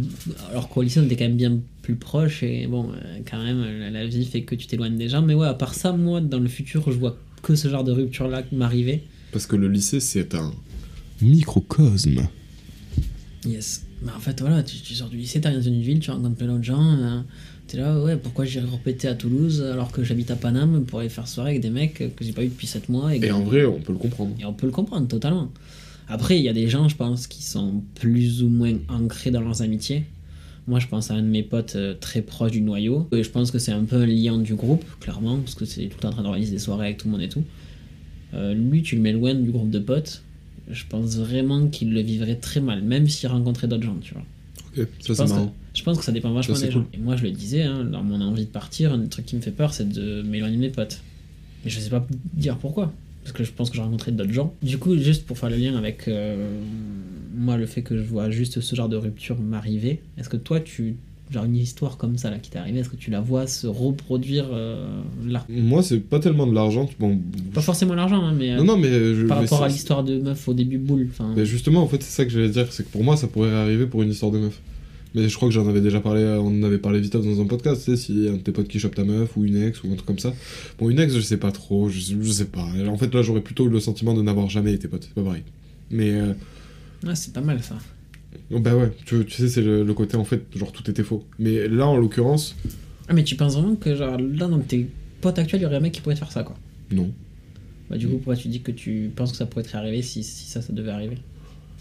[0.50, 3.64] Alors qu'au lycée, on était quand même bien plus proches, et bon, euh, quand même,
[3.78, 5.22] la, la vie fait que tu t'éloignes des gens.
[5.22, 7.92] Mais ouais, à part ça, moi, dans le futur, je vois que ce genre de
[7.92, 9.02] rupture-là m'arriver.
[9.30, 10.50] Parce que le lycée, c'est un
[11.22, 12.26] microcosme.
[13.46, 13.84] Yes.
[14.02, 16.36] Mais en fait, voilà, tu, tu sors du lycée, t'arrives dans une ville, tu rencontres
[16.36, 16.82] plein d'autres gens.
[16.98, 17.20] euh,
[17.66, 21.08] T'es là, ouais, pourquoi j'irais répéter à Toulouse alors que j'habite à Paname pour aller
[21.08, 23.14] faire soirée avec des mecs que j'ai pas eu depuis 7 mois.
[23.14, 24.34] Et, que- Et en vrai, on peut le comprendre.
[24.40, 25.52] et on peut le comprendre totalement.
[26.08, 29.40] Après, il y a des gens, je pense, qui sont plus ou moins ancrés dans
[29.40, 30.04] leurs amitiés.
[30.66, 33.06] Moi, je pense à un de mes potes euh, très proche du noyau.
[33.12, 35.82] Et je pense que c'est un peu un liant du groupe, clairement, parce que c'est
[35.84, 37.44] tout le temps en train d'organiser des soirées avec tout le monde et tout.
[38.34, 40.22] Euh, lui, tu le mets loin du groupe de potes.
[40.70, 44.24] Je pense vraiment qu'il le vivrait très mal, même s'il rencontrait d'autres gens, tu vois.
[44.76, 45.54] Ok, ça c'est que, marrant.
[45.74, 46.86] je pense que ça dépend vachement Ça, des gens.
[46.94, 49.36] Et moi, je le disais, hein, dans mon envie de partir, un des trucs qui
[49.36, 51.00] me fait peur, c'est de m'éloigner de mes potes.
[51.64, 52.92] Mais je sais pas dire pourquoi.
[53.22, 54.54] Parce que je pense que j'ai rencontré d'autres gens.
[54.62, 56.58] Du coup, juste pour faire le lien avec euh,
[57.34, 60.60] moi, le fait que je vois juste ce genre de rupture m'arriver, est-ce que toi,
[60.60, 60.96] tu.
[61.30, 63.66] Genre une histoire comme ça là qui t'est arrivée, est-ce que tu la vois se
[63.68, 66.88] reproduire euh, là Moi, c'est pas tellement de l'argent.
[66.98, 67.20] Bon,
[67.54, 69.26] Pas forcément l'argent, hein, mais euh, Non, non, mais je.
[69.26, 71.06] par mais rapport à l'histoire de meuf au début boule.
[71.10, 73.28] Enfin, Mais justement, en fait, c'est ça que j'allais dire, c'est que pour moi, ça
[73.28, 74.60] pourrait arriver pour une histoire de meuf.
[75.14, 77.46] Mais je crois que j'en avais déjà parlé, on en avait parlé vite dans un
[77.46, 79.82] podcast, tu sais, si un de tes potes qui chope ta meuf, ou une ex,
[79.82, 80.32] ou un truc comme ça.
[80.78, 82.66] Bon, une ex, je sais pas trop, je, sais- je sais pas.
[82.88, 85.42] En fait, là, j'aurais plutôt le sentiment de n'avoir jamais été pote, c'est pas pareil.
[85.90, 86.32] Mais, euh,
[87.04, 87.76] ouais, c'est pas mal ça.
[88.52, 91.02] Oh, bah ouais, tu, tu sais, c'est le, le côté, en fait, genre, tout était
[91.02, 91.24] faux.
[91.38, 92.54] Mais là, en l'occurrence,
[93.08, 94.86] Ah, mais tu penses vraiment que genre là dans tes
[95.20, 96.56] potes actuels, il y aurait un mec qui pourrait te faire ça quoi?
[96.92, 97.10] Non.
[97.90, 100.22] Bah, du coup, pourquoi tu dis que tu penses que ça pourrait te arriver si,
[100.22, 101.18] si ça, ça devait arriver?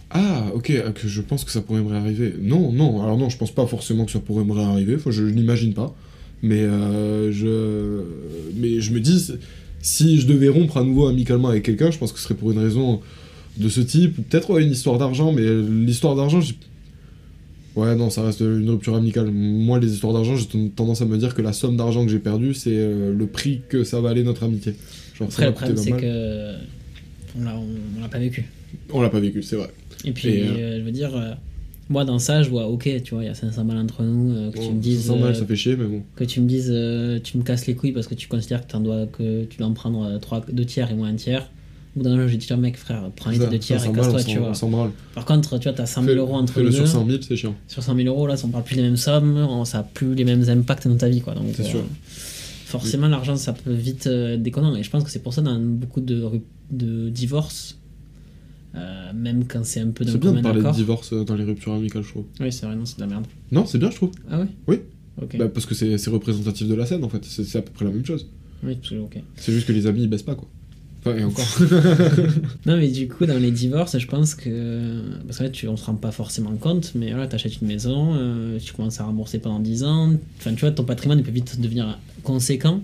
[0.09, 2.33] Ah, ok, ah, que je pense que ça pourrait me réarriver.
[2.41, 5.23] Non, non, alors non, je pense pas forcément que ça pourrait me réarriver, enfin, je
[5.23, 5.95] n'imagine pas.
[6.41, 8.01] Mais, euh, je...
[8.55, 9.33] mais je me dis,
[9.81, 12.51] si je devais rompre à nouveau amicalement avec quelqu'un, je pense que ce serait pour
[12.51, 13.01] une raison
[13.59, 15.43] de ce type, ou peut-être ouais, une histoire d'argent, mais
[15.85, 16.55] l'histoire d'argent, j'ai...
[17.75, 19.29] Ouais, non, ça reste une rupture amicale.
[19.31, 22.11] Moi, les histoires d'argent, j'ai ten- tendance à me dire que la somme d'argent que
[22.11, 24.73] j'ai perdu, c'est euh, le prix que ça valait notre amitié.
[25.17, 26.53] Genre, Après, le problème, c'est que.
[27.39, 27.67] On l'a, on,
[27.97, 28.45] on l'a pas vécu.
[28.91, 29.69] On l'a pas vécu, c'est vrai.
[30.03, 31.33] Et puis, Et, euh, euh, je veux dire, euh,
[31.89, 34.51] moi dans ça, je vois, ok, tu vois, il y a 500 balles entre nous,
[34.51, 36.01] que, tu Bon, me dises, 500 balles, ça fait chier, mais bon.
[36.15, 36.73] que tu me dises,
[37.23, 39.73] tu me casses les couilles parce que tu considères que, dois, que tu dois en
[39.73, 41.49] prendre euh, trois, deux tiers et moi un tiers.
[41.99, 44.11] Ou d'un moment, je vais dire, mec, frère, prends les deux tiers et 500 balles,
[44.13, 44.53] casse-toi, tu vois.
[45.13, 46.87] Par contre, tu vois, t'as 100 000 euros entre Fais-le nous sur deux.
[46.89, 47.55] 100 000, c'est chiant.
[47.67, 49.83] sur 100 000 euros, là, ça on parle plus des mêmes sommes, on- ça a
[49.83, 51.35] plus les mêmes impacts dans ta vie, quoi.
[51.53, 51.83] C'est sûr.
[52.65, 54.75] Forcément, l'argent, ça peut vite euh, être déconnant.
[54.75, 57.77] Et je pense que c'est pour ça, dans beaucoup de, divorces,
[58.75, 61.35] euh, même quand c'est un peu d'un C'est bien de parler de divorce euh, dans
[61.35, 62.25] les ruptures amicales, je trouve.
[62.39, 63.25] Oui, c'est vrai, non, c'est de la merde.
[63.51, 64.11] Non, c'est bien, je trouve.
[64.29, 64.47] Ah ouais?
[64.67, 64.79] Oui.
[65.21, 65.35] Ok.
[65.37, 67.25] Bah, parce que c'est représentatif de la scène, en fait.
[67.25, 68.27] C'est à peu près la même chose.
[68.63, 68.77] Oui.
[69.35, 70.47] C'est juste que les amis, ils baissent pas, quoi.
[70.99, 71.45] Enfin, et encore.
[72.65, 75.01] Non, mais du coup, dans les divorces, je pense que.
[75.25, 78.15] Parce que là, tu, on se rend pas forcément compte, mais voilà, t'achètes une maison,
[78.15, 80.13] euh, tu commences à rembourser pendant 10 ans.
[80.39, 82.81] Enfin, tu vois, ton patrimoine peut vite devenir conséquent.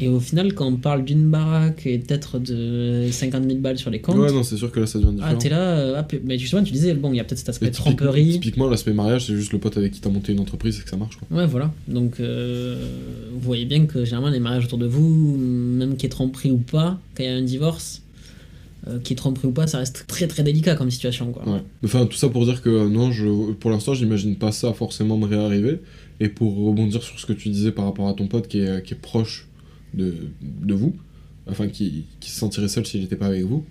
[0.00, 3.90] Et au final, quand on parle d'une baraque et peut-être de 50 000 balles sur
[3.90, 5.30] les comptes, ouais, non, c'est sûr que là, ça devient différent.
[5.32, 7.48] ah, t'es là, euh, ah, mais justement, tu disais, bon, il y a peut-être cet
[7.50, 8.32] aspect typiquement- tromperie.
[8.32, 10.90] Typiquement, l'aspect mariage, c'est juste le pote avec qui t'as monté une entreprise et que
[10.90, 11.38] ça marche, quoi.
[11.38, 11.72] Ouais, voilà.
[11.86, 12.88] Donc, euh,
[13.34, 16.58] vous voyez bien que généralement, les mariages autour de vous, même qui est tromperie ou
[16.58, 18.02] pas, quand il y a un divorce,
[18.88, 21.48] euh, qui est tromperie ou pas, ça reste très très délicat comme situation, quoi.
[21.48, 21.62] Ouais.
[21.84, 25.16] Enfin, tout ça pour dire que euh, non, je, pour l'instant, j'imagine pas ça forcément
[25.16, 25.78] me réarriver.
[26.18, 28.84] Et pour rebondir sur ce que tu disais par rapport à ton pote qui est,
[28.84, 29.46] qui est proche
[29.96, 30.94] de, vous,
[31.46, 33.64] enfin, qui, qui se sentirait seul s'il n'était pas avec vous.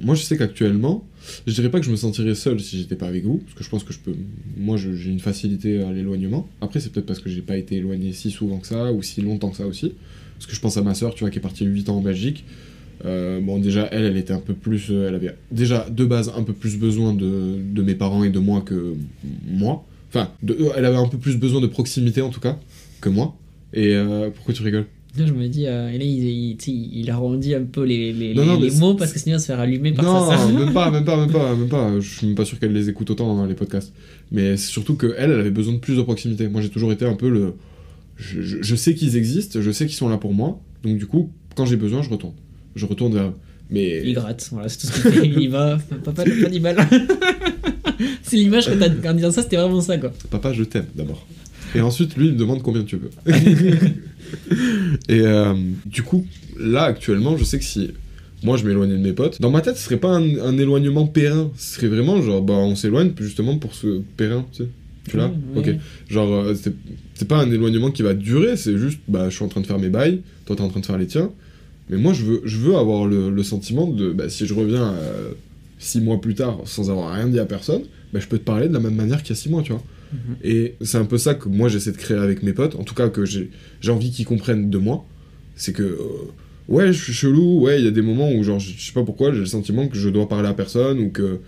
[0.00, 1.06] Moi, je sais qu'actuellement,
[1.46, 3.62] je dirais pas que je me sentirais seul si j'étais pas avec vous, parce que
[3.62, 4.14] je pense que je peux.
[4.56, 6.48] Moi, j'ai une facilité à l'éloignement.
[6.62, 9.20] Après, c'est peut-être parce que j'ai pas été éloigné si souvent que ça, ou si
[9.20, 9.92] longtemps que ça aussi.
[10.36, 12.00] Parce que je pense à ma soeur, tu vois, qui est partie 8 ans en
[12.00, 12.44] Belgique.
[13.04, 14.86] Euh, bon, déjà, elle, elle était un peu plus.
[14.90, 18.30] euh, Elle avait déjà, de base, un peu plus besoin de, de mes parents et
[18.30, 18.94] de moi que
[19.46, 19.84] moi.
[20.08, 22.58] Enfin, de- euh, elle avait un peu plus besoin de proximité, en tout cas,
[23.02, 23.36] que moi.
[23.74, 23.94] Et
[24.34, 24.86] pourquoi tu rigoles?
[25.18, 28.32] Là, je me dis, euh, et là, il, il, il arrondit un peu les, les,
[28.34, 30.30] Non, non, les mais mots parce que sinon il va se faire allumer par Non,
[30.30, 30.48] sa sœur.
[30.52, 32.00] même pas, même pas, même pas, même pas.
[32.00, 33.92] Je suis même pas sûr qu'elle les écoute autant dans les podcasts.
[34.30, 36.48] Mais c'est surtout que elle, elle avait besoin de plus de proximité.
[36.48, 37.54] Moi, j'ai toujours été un peu le.
[38.16, 40.60] Je, je- je sais qu'ils existent, je sais qu'ils sont là pour moi.
[40.82, 42.34] Donc du coup, quand j'ai besoin, je retourne.
[42.74, 43.32] Je retourne vers.
[43.70, 45.26] Mais Il gratte, voilà, c'est tout ce qu'il fait.
[45.28, 46.76] Il y va, papa, le pas du mal.
[48.22, 50.12] c'est l'image que t'as en disant ça, c'était vraiment ça, quoi.
[50.30, 51.26] papa, je t'aime d'abord.
[51.74, 53.10] Et ensuite, lui, il me demande combien tu veux.
[55.08, 55.54] Et euh,
[55.86, 56.26] du coup,
[56.58, 57.90] là, actuellement, je sais que si
[58.44, 61.06] moi je m'éloignais de mes potes, dans ma tête, ce serait pas un, un éloignement
[61.06, 61.50] périn.
[61.56, 64.68] Ce serait vraiment genre, bah, on s'éloigne justement pour ce périn, tu sais.
[65.08, 65.64] Tu l'as Ok.
[65.66, 65.74] oui.
[66.08, 66.74] Genre, euh, c'est
[67.14, 69.66] c'est pas un éloignement qui va durer, c'est juste, bah, je suis en train de
[69.66, 71.30] faire mes bails, toi t'es en train de faire les tiens.
[71.88, 74.92] Mais moi, je veux, je veux avoir le, le sentiment de, bah, si je reviens
[74.92, 75.32] euh,
[75.78, 77.82] six mois plus tard sans avoir rien dit à personne,
[78.12, 79.72] bah, je peux te parler de la même manière qu'il y a six mois, tu
[79.72, 79.82] vois.
[80.42, 82.94] Et c'est un peu ça que moi j'essaie de créer avec mes potes, en tout
[82.94, 83.50] cas que j'ai
[83.88, 85.06] envie qu'ils comprennent de moi.
[85.56, 85.98] C'est que, euh,
[86.68, 89.04] ouais, je suis chelou, ouais, il y a des moments où, genre, je sais pas
[89.04, 91.38] pourquoi, j'ai le sentiment que je dois parler à personne ou que.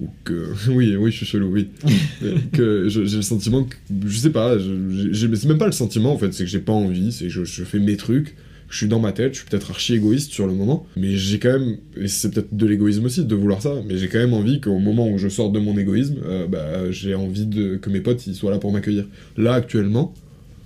[0.00, 1.68] Ou que oui, oui, je suis chelou, oui.
[2.52, 3.76] Que j'ai le sentiment que.
[4.06, 7.12] Je sais pas, c'est même pas le sentiment en fait, c'est que j'ai pas envie,
[7.12, 8.34] c'est que je, je fais mes trucs,
[8.72, 11.38] je suis dans ma tête, je suis peut-être archi égoïste sur le moment, mais j'ai
[11.38, 11.76] quand même.
[11.94, 14.78] Et c'est peut-être de l'égoïsme aussi de vouloir ça, mais j'ai quand même envie qu'au
[14.78, 18.20] moment où je sors de mon égoïsme, euh, bah, j'ai envie de, que mes potes
[18.20, 19.04] soient là pour m'accueillir.
[19.36, 20.14] Là, actuellement,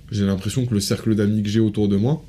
[0.09, 2.23] j'ai l'impression que le cercle d'amis que j'ai autour de moi,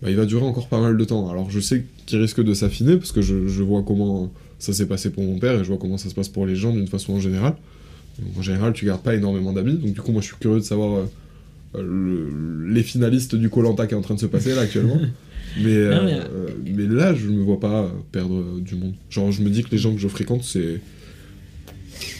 [0.00, 1.28] bah, il va durer encore pas mal de temps.
[1.28, 5.10] Alors je sais qu'il risque de s'affiner parce que je, vois comment ça s'est passé
[5.10, 7.12] pour mon père et je vois comment ça se passe pour les gens d'une façon
[7.12, 7.56] en général.
[8.38, 10.64] En général, tu gardes pas énormément d'amis, donc du coup, moi je suis curieux de
[10.64, 11.04] savoir euh,
[11.74, 14.98] le- les finalistes du Colanta qui est en train de se passer là actuellement.
[15.58, 18.94] mais, Non, mais, euh, euh, mais là, je me vois pas perdre du monde.
[19.10, 20.80] Genre, je me dis que les gens que je fréquente, c'est.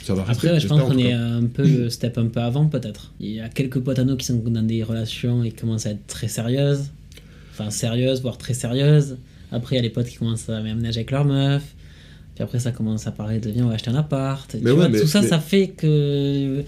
[0.04, 0.46] Ça va rester.
[0.48, 3.12] Après, ouais, je pense qu'on est un peu le step un peu avant, peut-être.
[3.20, 5.86] Il y a quelques potes à nous qui sont dans des relations et qui commencent
[5.86, 6.90] à être très sérieuses.
[7.52, 9.16] Enfin, sérieuses, voire très sérieuses.
[9.50, 11.62] Après, il y a les potes qui commencent à aménager avec leur meuf.
[12.34, 14.50] Puis après, ça commence à parler de viens, on va acheter un appart.
[14.50, 16.64] Tu ouais, vois, mais- tout ça, mais- ça fait que.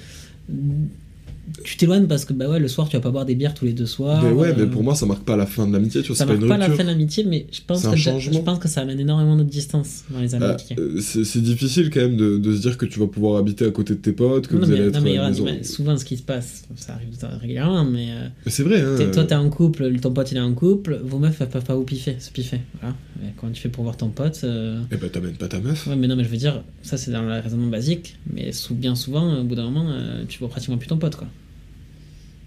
[1.62, 3.64] Tu t'éloignes parce que bah ouais, le soir, tu vas pas boire des bières tous
[3.66, 4.22] les deux soirs.
[4.22, 6.16] Mais ouais, euh, mais pour moi, ça marque pas la fin de l'amitié, tu vois,
[6.16, 8.58] ça pas marque une pas la fin de l'amitié, mais je pense, que, je pense
[8.58, 10.76] que ça amène énormément de distance dans les Euh, amitiés.
[10.78, 13.70] euh, c'est difficile quand même de, de se dire que tu vas pouvoir habiter à
[13.70, 15.02] côté de tes potes, que non, vous mais, allez non, être.
[15.04, 17.08] mais euh, regarde, maison- mais souvent ce qui se passe, ça arrive
[17.40, 18.94] régulièrement, mais euh, Mais c'est vrai, hein.
[18.96, 21.48] t'es- toi euh, t'es en couple, ton pote il est en couple, vos meufs elles
[21.48, 22.60] peuvent pas vous piffer, se piffer.
[22.80, 22.94] Voilà.
[23.36, 25.86] Comment tu fais pour voir ton pote euh, Eh ben, t'amènes pas ta meuf.
[25.86, 28.94] Ouais, mais non, mais je veux dire, ça c'est dans le raisonnement basique, mais bien
[28.94, 31.28] souvent, au bout d'un moment, euh, tu vois pratiquement plus ton pote quoi.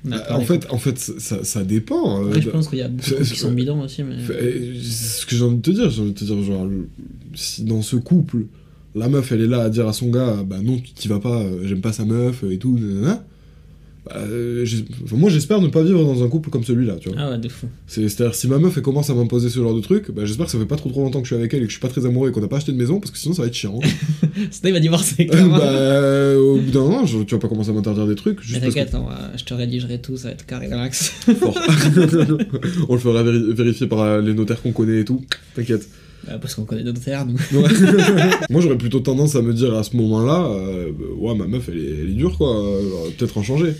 [0.10, 2.24] Peur en fait, en fait, ça, ça dépend.
[2.24, 4.15] euh, Après, je pense qu'il y a beaucoup qui sont bidons aussi, mais.
[4.30, 6.67] Euh, c'est ce que j'ai envie de te dire, j'ai envie de te dire, genre,
[7.34, 8.46] si dans ce couple,
[8.96, 11.20] la meuf elle est là à dire à son gars, bah non, tu t'y vas
[11.20, 13.26] pas, euh, j'aime pas sa meuf et tout, nanana,
[14.10, 14.65] bah, euh,
[15.04, 17.17] enfin, moi j'espère ne pas vivre dans un couple comme celui-là, tu vois.
[17.20, 17.67] Ah ouais, de fou.
[17.88, 20.46] C'est- C'est-à-dire, si ma meuf elle commence à m'imposer ce genre de truc, bah, j'espère
[20.46, 21.74] que ça fait pas trop trop longtemps que je suis avec elle et que je
[21.74, 23.41] suis pas très amoureux et qu'on n'a pas acheté de maison parce que sinon ça
[23.43, 23.80] va être chiant.
[24.52, 27.70] Sinon il va divorcer, Euh, bah, au bout d'un moment, je- tu vas pas commencer
[27.70, 30.15] à m'interdire des trucs mais juste parce que t'inquiète, on va- je te rédigerai tout,
[30.17, 31.10] ça va être carré relax.
[31.39, 31.58] fort.
[32.89, 35.22] On le fera véri- vérifier par euh, les notaires qu'on connaît et tout.
[35.56, 35.88] T'inquiète.
[36.30, 37.36] Euh, Parce qu'on connaît notre terre, nous.
[37.58, 37.70] Ouais.
[38.50, 41.70] Moi, j'aurais plutôt tendance à me dire à ce moment-là, euh, bah, ouais, ma meuf,
[41.70, 42.54] elle est, elle est dure, quoi.
[42.60, 42.82] euh,
[43.17, 43.74] Peut-être en changer.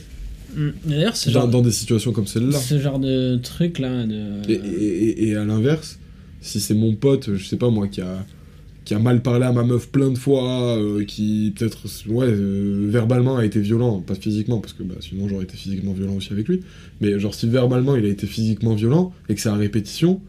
[0.56, 0.70] Mm.
[0.86, 2.58] D'ailleurs, ce Dans, genre, dans des situations comme celle-là.
[2.58, 4.50] ce genre de truc là, de.
[4.52, 6.00] Et, et- à l'inverse,
[6.42, 8.26] si c'est mon pote, je sais pas moi, qui a,
[8.86, 12.88] qui a mal parlé à ma meuf plein de fois, euh, qui peut-être, ouais, euh,
[12.90, 16.32] verbalement a été violent, pas physiquement, parce que bah, sinon j'aurais été physiquement violent aussi
[16.32, 16.62] avec lui,
[17.02, 20.22] mais genre si verbalement il a été physiquement violent, et que c'est à répétition,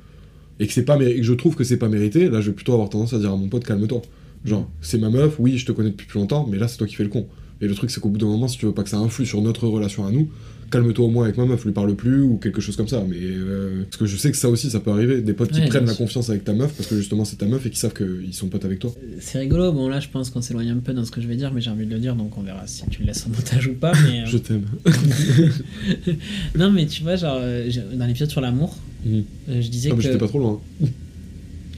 [0.58, 2.54] et que, c'est pas et que je trouve que c'est pas mérité, là je vais
[2.56, 4.02] plutôt avoir tendance à dire à mon pote calme-toi.
[4.44, 6.86] Genre, c'est ma meuf, oui, je te connais depuis plus longtemps, mais là c'est toi
[6.88, 7.28] qui fais le con.
[7.60, 9.26] Et le truc c'est qu'au bout d'un moment, si tu veux pas que ça influe
[9.26, 10.28] sur notre relation à nous,
[10.70, 13.02] calme-toi au moins avec ma meuf, lui parle plus ou quelque chose comme ça.
[13.08, 15.22] Mais euh, parce que je sais que ça aussi, ça peut arriver.
[15.22, 17.46] Des potes qui Ouais, prennent la confiance avec ta meuf parce que justement c'est ta
[17.46, 18.94] meuf et qui savent qu'ils sont potes avec toi.
[19.20, 21.36] C'est rigolo, bon là je pense qu'on s'éloigne un peu dans ce que je vais
[21.36, 23.30] dire, mais j'ai envie de le dire donc on verra si tu le laisses en
[23.30, 23.92] montage ou pas.
[24.04, 24.64] Mais, euh, Je t'aime.
[26.56, 29.24] non mais tu vois, genre euh, dans l'épisode sur l'amour, Mhm.
[29.48, 30.04] je disais Ah, mais que.
[30.04, 30.60] j'étais pas trop loin.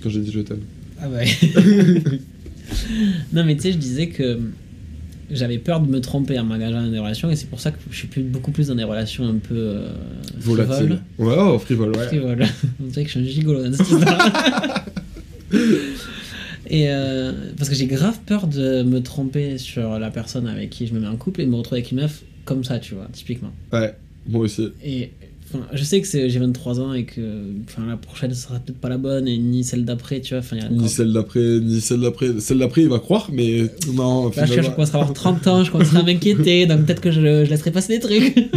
[0.03, 0.61] Quand j'ai dit je t'aime.
[1.01, 1.27] Ah ouais.
[3.33, 4.39] non mais tu sais, je disais que
[5.31, 7.79] j'avais peur de me tromper en m'engageant dans des relations et c'est pour ça que
[7.91, 9.93] je suis plus, beaucoup plus dans des relations un peu euh,
[10.39, 10.75] Volatile.
[10.75, 11.01] frivoles.
[11.19, 12.07] Ouais, oh, frivole, ouais.
[12.07, 12.47] Frivole.
[12.83, 14.85] On dirait que je suis un gigolo dans cette histoire.
[16.71, 20.87] Et euh, parce que j'ai grave peur de me tromper sur la personne avec qui
[20.87, 22.95] je me mets en couple et de me retrouver avec une meuf comme ça, tu
[22.95, 23.51] vois, typiquement.
[23.73, 23.93] Ouais,
[24.29, 24.69] moi aussi.
[24.85, 25.11] Et
[25.53, 27.21] Enfin, je sais que j'ai 23 ans et que
[27.69, 30.39] enfin, la prochaine sera peut-être pas la bonne et ni celle d'après, tu vois.
[30.41, 32.29] Enfin, Ni celle d'après, ni celle d'après.
[32.39, 34.31] Celle d'après, il va croire, mais non.
[34.37, 37.11] Là, je, je commencerai à avoir 30 ans, je commencerai à m'inquiéter, donc peut-être que
[37.11, 38.35] je, je laisserai passer des trucs.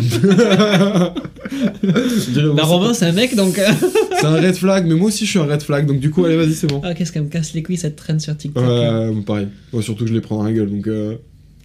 [1.84, 3.58] Je bah, Romain, c'est un mec, donc.
[3.60, 3.66] euh,
[4.20, 6.24] c'est un red flag, mais moi aussi je suis un red flag, donc du coup,
[6.26, 6.82] allez, vas-y, c'est bon.
[6.84, 8.64] Ah, qu'est-ce qu'elle me casse les couilles cette traîne sur TikTok.
[8.64, 9.48] Ouais, pareil.
[9.72, 10.88] Ouais, surtout que je les prends dans la gueule, donc.
[10.88, 11.16] Euh...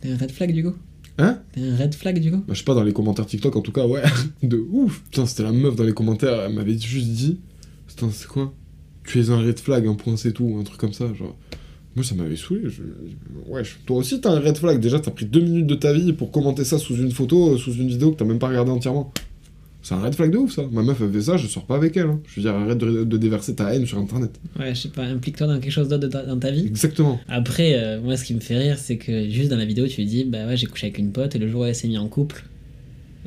[0.01, 0.75] T'es un red flag du coup
[1.19, 3.61] Hein un red flag du coup Bah, je sais pas, dans les commentaires TikTok, en
[3.61, 4.03] tout cas, ouais.
[4.43, 5.03] De ouf.
[5.11, 7.41] Putain, c'était la meuf dans les commentaires, elle m'avait juste dit.
[7.89, 8.53] Putain, c'est quoi
[9.05, 11.37] Tu es un red flag, un point c'est tout, un truc comme ça, genre.
[11.97, 12.63] Moi, ça m'avait saoulé.
[12.67, 12.83] Je...
[13.51, 14.79] Ouais, je- toi aussi, t'as un red flag.
[14.79, 17.59] Déjà, t'as pris deux minutes de ta vie pour commenter ça sous une photo, euh,
[17.59, 19.13] sous une vidéo que t'as même pas regardé entièrement.
[19.83, 20.65] C'est un red flag de ouf, ça.
[20.73, 22.07] Ma meuf, elle fait ça, je sors pas avec elle.
[22.09, 22.21] hein.
[22.27, 24.33] Je veux dire, arrête de, de déverser ta haine sur internet.
[24.59, 26.67] Ouais, je sais pas, implique-toi dans quelque chose d'autre dans ta vie.
[26.67, 27.19] Exactement.
[27.29, 30.01] Après, euh, moi, ce qui me fait rire, c'est que juste dans la vidéo, tu
[30.01, 31.89] lui dis, bah ouais, j'ai couché avec une pote et le jour où elle s'est
[31.89, 32.45] mise en couple,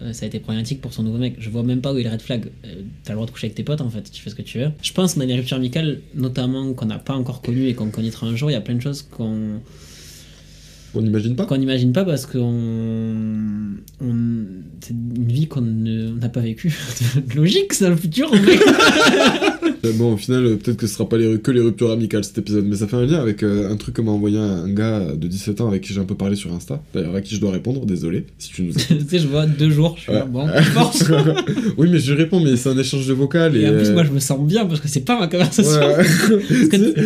[0.01, 1.35] euh, ça a été problématique pour son nouveau mec.
[1.39, 2.45] Je vois même pas où est le red flag.
[2.65, 4.41] Euh, T'as le droit de coucher avec tes potes, en fait, tu fais ce que
[4.41, 4.71] tu veux.
[4.83, 7.89] Je pense que dans les ruptures amicales, notamment qu'on n'a pas encore connues et qu'on
[7.91, 9.61] connaîtra un jour, il y a plein de choses qu'on
[10.93, 13.50] On n'imagine pas qu'on n'imagine pas parce qu'on.
[15.31, 16.77] Une vie qu'on n'a pas vécue.
[17.35, 18.59] Logique, c'est dans le futur, en fait.
[19.95, 22.37] Bon, au final, euh, peut-être que ce sera pas les, que les ruptures amicales cet
[22.37, 24.99] épisode, mais ça fait un lien avec euh, un truc que m'a envoyé un, gars
[25.15, 26.81] de 17 ans avec qui j'ai un peu parlé sur Insta.
[26.93, 29.71] D'ailleurs, à qui je dois répondre, désolé si tu nous tu sais, je vois deux
[29.71, 31.03] jours, je suis là, bon, force.
[31.77, 33.55] oui, mais je réponds, mais c'est un échange de vocal.
[33.55, 35.27] Et, Et en plus, euh, moi, je me sens bien parce que c'est pas ma
[35.27, 35.79] conversation.
[35.79, 36.05] ouais.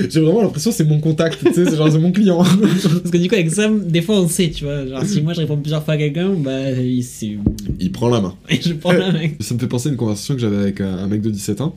[0.09, 2.43] J'ai vraiment l'impression que c'est mon contact, tu sais, c'est genre c'est mon client.
[2.43, 4.85] Parce que du coup, avec Sam, des fois, on sait, tu vois.
[4.85, 7.05] Genre, si moi je réponds plusieurs fois à quelqu'un, bah, il-.
[7.79, 8.35] Il prend la main.
[8.49, 9.29] Et je prends la main.
[9.39, 11.61] Ça me fait penser à une conversation que j'avais avec un, un mec de 17
[11.61, 11.75] ans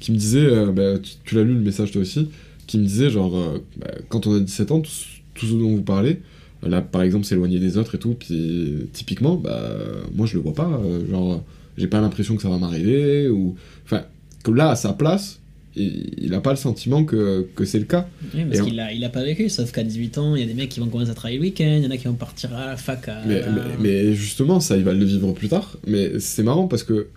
[0.00, 2.28] qui me disait, euh, bah, tu, tu l'as lu le message toi aussi,
[2.66, 5.52] qui me disait genre, euh, bah, quand on a 17 ans, tout, ce- tout ce
[5.52, 6.20] dont vous parlez,
[6.62, 9.68] là par exemple s'éloigner des autres et tout, puis typiquement, bah,
[10.14, 11.42] moi je le vois pas, euh, genre,
[11.76, 13.54] j'ai pas l'impression que ça va m'arriver, ou.
[13.84, 14.02] Enfin,
[14.44, 15.37] que là à sa place,
[15.78, 18.06] il, il a pas le sentiment que, que c'est le cas.
[18.34, 20.46] Oui, parce qu'il a, il a pas vécu, sauf qu'à 18 ans, il y a
[20.46, 22.14] des mecs qui vont commencer à travailler le week-end, il y en a qui vont
[22.14, 23.22] partir à la fac à.
[23.26, 25.76] Mais, mais, mais justement, ça, il va le vivre plus tard.
[25.86, 27.08] Mais c'est marrant parce que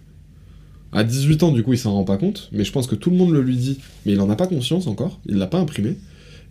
[0.94, 2.50] à 18 ans, du coup, il s'en rend pas compte.
[2.52, 3.80] Mais je pense que tout le monde le lui dit.
[4.06, 5.20] Mais il en a pas conscience encore.
[5.26, 5.96] Il l'a pas imprimé.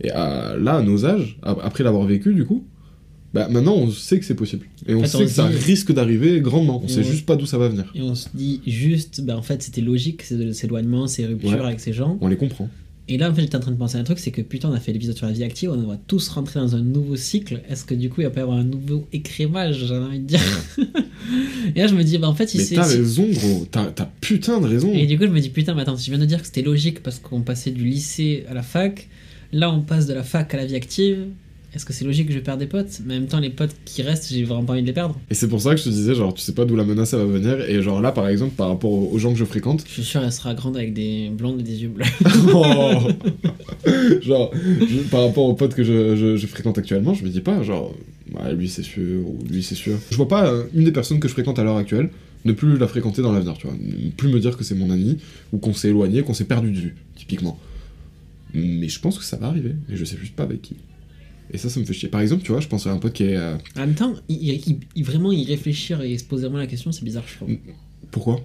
[0.03, 2.65] Et à- là, à nos âges, après l'avoir vécu, du coup,
[3.33, 4.67] bah maintenant, on sait que c'est possible.
[4.87, 6.81] Et on sait que ça dit- risque d'arriver grandement.
[6.83, 7.91] On Et sait on- juste pas d'où ça va venir.
[7.95, 11.59] Et on se dit juste, bah en fait, c'était logique, ces éloignements, ces ruptures Ouais.
[11.65, 12.17] avec ces gens.
[12.21, 12.69] On les comprend.
[13.07, 14.69] Et là, en fait, j'étais en train de penser à un truc, c'est que putain,
[14.69, 17.15] on a fait l'épisode sur la vie active, on va tous rentrer dans un nouveau
[17.17, 17.61] cycle.
[17.69, 20.25] Est-ce que du coup, il va pas y avoir un nouveau écrémage, j'ai envie de
[20.27, 20.39] dire?
[21.75, 23.65] Et là, je me dis, bah en fait, si mais t'as raison, gros.
[23.71, 23.85] T'as
[24.21, 24.93] putain de raison.
[24.93, 26.61] Et du coup, je me dis, putain, mais attends, je viens de dire que c'était
[26.61, 29.07] logique parce qu'on passait du lycée à la fac,
[29.51, 31.19] là, on passe de la fac à la vie active.
[31.73, 32.99] Est-ce que c'est logique que je perde des potes?
[33.05, 35.17] Mais en même temps, les potes qui restent, j'ai vraiment pas envie de les perdre.
[35.29, 37.13] Et c'est pour ça que je te disais, genre, tu sais pas d'où la menace
[37.13, 37.61] elle va venir.
[37.61, 40.21] Et genre là, par exemple, par rapport aux gens que je fréquente, Je suis sûr,
[40.21, 42.05] elle sera grande avec des blondes et des yeux bleus.
[42.53, 43.07] Oh.
[44.21, 47.39] genre, je- par rapport aux potes que je, je- je fréquente actuellement, je me dis
[47.41, 47.95] pas, genre,
[48.33, 49.97] ouais, lui c'est sûr, ou lui c'est sûr.
[50.11, 52.09] Je vois pas euh, une des personnes que je fréquente à l'heure actuelle
[52.43, 53.75] ne plus la fréquenter dans l'avenir, tu vois.
[53.79, 55.17] Ne plus me dire que c'est mon ami,
[55.53, 57.57] ou qu'on s'est éloigné, qu'on s'est perdu de vue, typiquement.
[58.53, 60.75] Mais je pense que ça va arriver, et je sais juste pas avec qui.
[61.53, 62.09] Et ça, ça me fait chier.
[62.09, 63.35] Par exemple, tu vois, je pense à un pote qui est.
[63.35, 64.37] euh, En même temps, il,
[64.67, 67.49] il- il- vraiment y réfléchir et se poser vraiment la question, c'est bizarre, je trouve.
[68.11, 68.39] Pourquoi?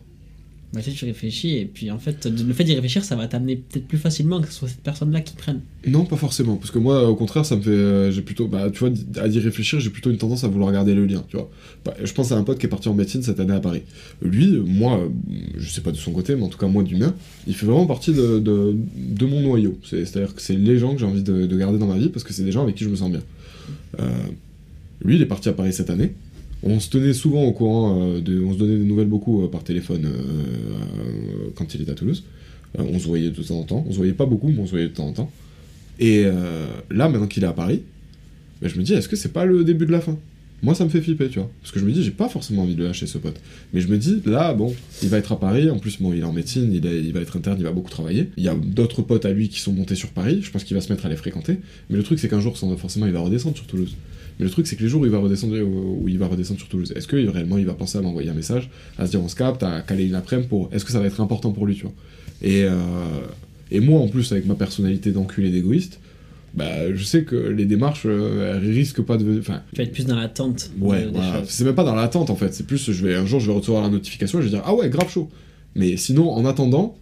[0.72, 3.28] Bah, tu sais, tu réfléchis et puis en fait, le fait d'y réfléchir, ça va
[3.28, 5.60] t'amener peut-être plus facilement que ce soit cette personne-là qui prenne.
[5.86, 7.70] Non, pas forcément, parce que moi, au contraire, ça me fait.
[7.70, 8.48] euh, j'ai plutôt.
[8.48, 11.24] Bah, tu vois, à y réfléchir, j'ai plutôt une tendance à vouloir garder le lien,
[11.28, 11.48] tu vois.
[11.84, 13.82] Bah, je pense à un pote qui est parti en médecine cette année à Paris.
[14.20, 15.08] Lui, moi, euh,
[15.56, 17.14] je sais pas de son côté, mais en tout cas, moi, du mien,
[17.46, 19.78] il fait vraiment partie de, de, mon noyau.
[19.88, 22.08] C'est- C'est-à-dire que c'est les gens que j'ai envie de, de garder dans ma vie
[22.08, 23.22] parce que c'est des gens avec qui je me sens bien.
[24.00, 24.04] Euh,
[25.04, 26.12] lui, il est parti à Paris cette année.
[26.68, 29.48] On se tenait souvent au courant, euh, de, on se donnait des nouvelles beaucoup euh,
[29.48, 32.24] par téléphone euh, quand il était à Toulouse.
[32.76, 33.84] On se voyait de temps en temps.
[33.88, 35.30] On se voyait pas beaucoup, mais on se voyait de temps en temps.
[35.98, 36.24] Et
[36.90, 37.80] là, maintenant qu'il est à Paris,
[38.60, 40.18] ben, je me dis, est-ce que c'est pas le début de la fin?
[40.62, 41.50] Moi, ça me fait flipper, tu vois.
[41.62, 43.40] Parce que je me dis, j'ai pas forcément envie de lâcher, ce pote.
[43.72, 45.70] Mais je me dis, là, bon, il va être à Paris.
[45.70, 47.88] En plus, bon, il est en médecine, il, il va être interne, il va beaucoup
[47.88, 48.28] travailler.
[48.36, 50.40] Il y a d'autres potes à lui qui sont montés sur Paris.
[50.42, 51.60] Je pense qu'il va se mettre à les fréquenter.
[51.88, 53.96] Mais le truc, c'est qu'un jour, forcément, il va redescendre sur Toulouse.
[54.38, 56.60] Mais le truc, c'est que les jours où il va redescendre, où il va redescendre
[56.60, 59.22] sur Toulouse, est-ce que réellement il va penser à m'envoyer un message, à se dire
[59.22, 60.68] on se capte, à caler une après-midi pour.
[60.72, 61.94] Est-ce que ça va être important pour lui, tu vois?
[62.42, 62.72] Et, euh,
[63.70, 66.00] et moi, en plus, avec ma personnalité d'enculé d'égoïste,
[66.54, 69.38] bah, je sais que les démarches, euh, elles risquent pas de.
[69.38, 70.70] Enfin, Tu vas être plus dans l'attente.
[70.80, 71.40] Ouais, voilà.
[71.40, 71.48] choses.
[71.50, 72.54] C'est même pas dans l'attente en fait.
[72.54, 74.62] C'est plus, je vais un jour, je vais recevoir la notification et je vais dire
[74.64, 75.28] ah ouais, grave chaud.
[75.74, 76.96] Mais sinon, en attendant,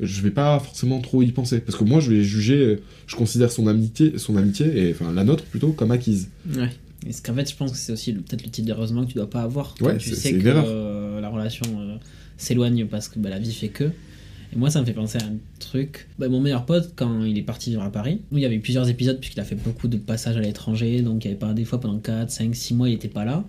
[0.00, 3.50] je vais pas forcément trop y penser parce que moi, je vais juger, je considère
[3.50, 6.28] son amitié, son amitié et enfin la nôtre plutôt comme acquise.
[6.54, 6.70] Ouais.
[7.06, 9.14] Et ce qu'en fait, je pense que c'est aussi peut-être le type d'heureusement que tu
[9.14, 9.74] dois pas avoir.
[9.78, 11.96] Quand Ouais, tu sais que euh, la relation euh,
[12.36, 13.84] s'éloigne parce que bah, la vie fait que.
[13.84, 16.08] Et moi, ça me fait penser à un truc.
[16.18, 18.56] Bah, mon meilleur pote, quand il est parti vivre à Paris, nous, il y avait
[18.56, 21.38] eu plusieurs épisodes puisqu'il a fait beaucoup de passages à l'étranger, donc il y avait
[21.38, 23.44] pas des fois pendant 4, 5, 6 mois, il était pas là.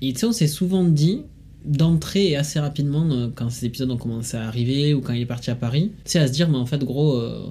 [0.00, 1.22] Et tu sais, on s'est souvent dit,
[1.64, 5.22] d'entrer et assez rapidement, euh, quand ces épisodes ont commencé à arriver ou quand il
[5.22, 7.46] est parti à Paris, c'est à se dire, mais en fait, gros, euh,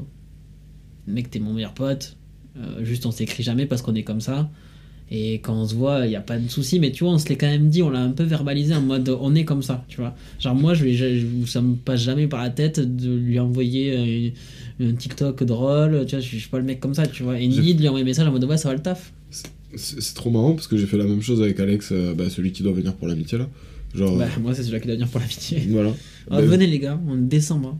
[1.08, 2.16] mec, t'es mon meilleur pote,
[2.58, 4.50] euh, juste on s'écrit jamais parce qu'on est comme ça.
[5.12, 7.18] Et quand on se voit, il n'y a pas de souci, mais tu vois, on
[7.20, 9.62] se l'est quand même dit, on l'a un peu verbalisé en mode on est comme
[9.62, 10.16] ça, tu vois.
[10.40, 14.34] Genre, moi, je, je, je- ça me passe jamais par la tête de lui envoyer
[14.80, 17.22] un, un TikTok drôle, tu vois, je, je suis pas le mec comme ça, tu
[17.24, 17.38] vois.
[17.40, 19.14] Et ni de lui envoyer un message en mode ouais, ça va le taf.
[19.76, 22.30] C'est c'est trop marrant parce que j'ai fait la même chose avec Alex, euh, bah,
[22.30, 23.50] celui qui doit venir pour l'amitié là.
[23.94, 24.18] Genre.
[24.18, 25.60] Bah, moi, c'est celui-là qui doit venir pour l'amitié.
[25.70, 25.92] Voilà.
[26.32, 27.78] Ah, Bah, venez, les gars, en décembre.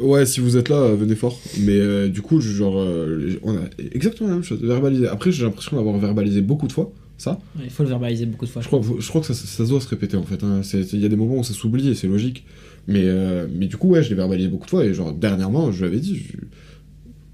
[0.00, 1.40] Ouais, si vous êtes là, euh, venez fort.
[1.60, 3.60] Mais euh, du coup, genre, euh, on a
[3.92, 5.06] exactement la même chose, verbalisé.
[5.08, 7.40] Après, j'ai l'impression d'avoir verbalisé beaucoup de fois, ça.
[7.56, 8.60] Ouais, Il faut le verbaliser beaucoup de fois.
[8.60, 10.42] Je crois, je crois que ça, ça, doit se répéter en fait.
[10.44, 10.60] hein.
[10.92, 12.44] Il y a des moments où ça s'oublie et c'est logique.
[12.86, 14.84] Mais, euh, mais du coup, ouais, je l'ai verbalisé beaucoup de fois.
[14.84, 16.18] Et genre, dernièrement, je lui avais dit.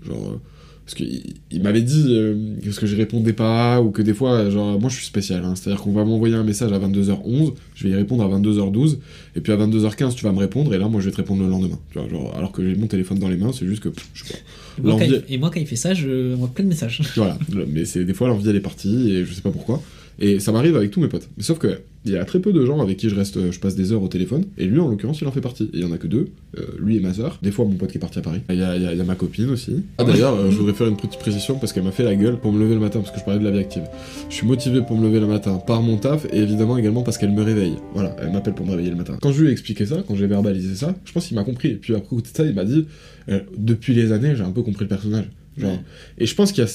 [0.03, 0.41] je- genre.
[0.89, 4.14] Parce qu'il il m'avait dit euh, que ce que je répondais pas, ou que des
[4.14, 5.45] fois, genre, moi je suis spécial.
[5.45, 5.53] hein.
[5.55, 8.97] C'est-à-dire qu'on va m'envoyer un message à 22h11, je vais y répondre à 22h12,
[9.36, 11.43] et puis à 22h15, tu vas me répondre, et là, moi je vais te répondre
[11.43, 11.78] le lendemain.
[11.93, 13.91] Tu vois, genre, alors que j'ai mon téléphone dans les mains, c'est juste que.
[13.91, 14.39] pff, je sais pas.
[14.78, 17.03] Et moi, quand il, et moi, quand il fait ça, je envoie plein de messages.
[17.16, 17.36] voilà,
[17.70, 19.82] mais c'est des fois l'envie elle est partie et je sais pas pourquoi.
[20.21, 21.29] Et ça m'arrive avec tous mes potes.
[21.37, 23.59] Mais sauf que il y a très peu de gens avec qui je reste, je
[23.61, 24.45] passe des heures au téléphone.
[24.57, 25.64] Et lui en l'occurrence il en fait partie.
[25.64, 27.39] Et il y en a que deux, euh, lui et ma soeur.
[27.43, 28.41] Des fois mon pote qui est parti à Paris.
[28.51, 29.85] Il y a, il y a- il y a ma copine aussi.
[29.99, 32.39] Ah d'ailleurs euh, je voudrais faire une petite précision parce qu'elle m'a fait la gueule
[32.41, 33.85] pour me lever le matin parce que je parlais de la vie active.
[34.29, 37.19] Je suis motivé pour me lever le matin par mon taf et évidemment également parce
[37.19, 37.75] qu'elle me réveille.
[37.95, 39.19] Voilà, elle m'appelle pour me réveiller le matin.
[39.21, 41.69] Quand je lui ai expliqué ça, quand j'ai verbalisé ça, je pense qu'il m'a compris.
[41.69, 42.87] Et puis après côté de ça il m'a dit
[43.29, 45.27] euh, depuis les années j'ai un peu compris le personnage.
[45.57, 45.79] Genre, Ouais.
[46.19, 46.71] et je pense qu'il y a.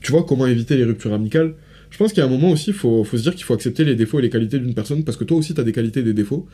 [0.00, 1.54] Tu vois, comment éviter les ruptures amicales?
[1.90, 3.54] Je pense qu'il y a un moment aussi, il faut, faut se dire qu'il faut
[3.54, 5.72] accepter les défauts et les qualités d'une personne, parce que toi aussi, tu as des
[5.72, 6.46] qualités et des défauts.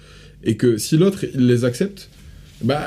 [0.44, 2.08] Et que si l'autre, il les accepte,
[2.62, 2.80] bah.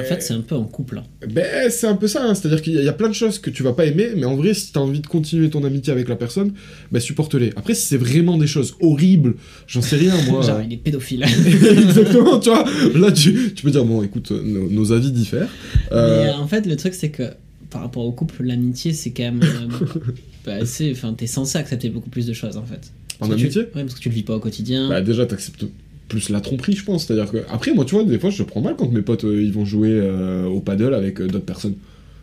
[0.00, 0.98] En fait, c'est un peu en couple.
[0.98, 1.04] hein.
[1.30, 2.34] Ben, c'est un peu ça, hein.
[2.34, 4.08] c'est-à-dire qu'il y, a- il y a plein de choses que tu vas pas aimer,
[4.16, 6.52] mais en vrai, si t'as envie de continuer ton amitié avec la personne,
[6.90, 7.50] ben supporte-les.
[7.54, 9.34] Après, si c'est vraiment des choses horribles,
[9.68, 10.42] j'en sais rien, moi.
[10.46, 11.22] Genre, il est pédophile.
[11.78, 12.64] Exactement, tu vois.
[12.94, 15.48] Là, tu, tu peux dire, bon, écoute, euh, nos, nos avis diffèrent.
[15.92, 17.24] Euh, Mais euh, en fait, le truc, c'est que
[17.72, 19.40] par rapport au couple, l'amitié, c'est quand même.
[19.42, 19.86] euh,
[20.46, 22.92] bah, c'est- Enfin, t'es censé accepter beaucoup plus de choses, en fait.
[23.20, 23.62] En Parce que tu- amitié?
[23.62, 24.88] Ouais, parce que tu le vis pas au quotidien.
[24.88, 25.64] Bah déjà t'acceptes
[26.08, 28.60] plus la tromperie je pense, c'est-à-dire que après moi tu vois des fois je prends
[28.60, 31.76] mal quand mes potes euh, ils vont jouer euh, au paddle avec euh, d'autres personnes.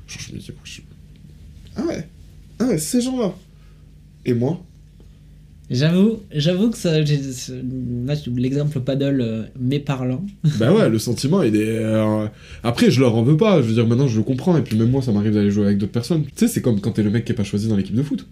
[0.07, 0.81] Genre je me dis je-
[1.75, 2.07] ah ouais
[2.59, 3.33] ah ouais ces gens-là
[4.25, 4.63] et moi?
[5.70, 10.26] J'avoue, j'avoue que ça, là, l'exemple paddle euh, parlant.
[10.59, 12.26] bah ouais le sentiment il est euh,
[12.63, 14.76] après je leur en veux pas je veux dire maintenant je le comprends et puis
[14.78, 17.03] même moi ça m'arrive d'aller jouer avec d'autres personnes tu sais c'est comme quand t'es
[17.03, 18.28] le mec qui est pas choisi dans l'équipe de foot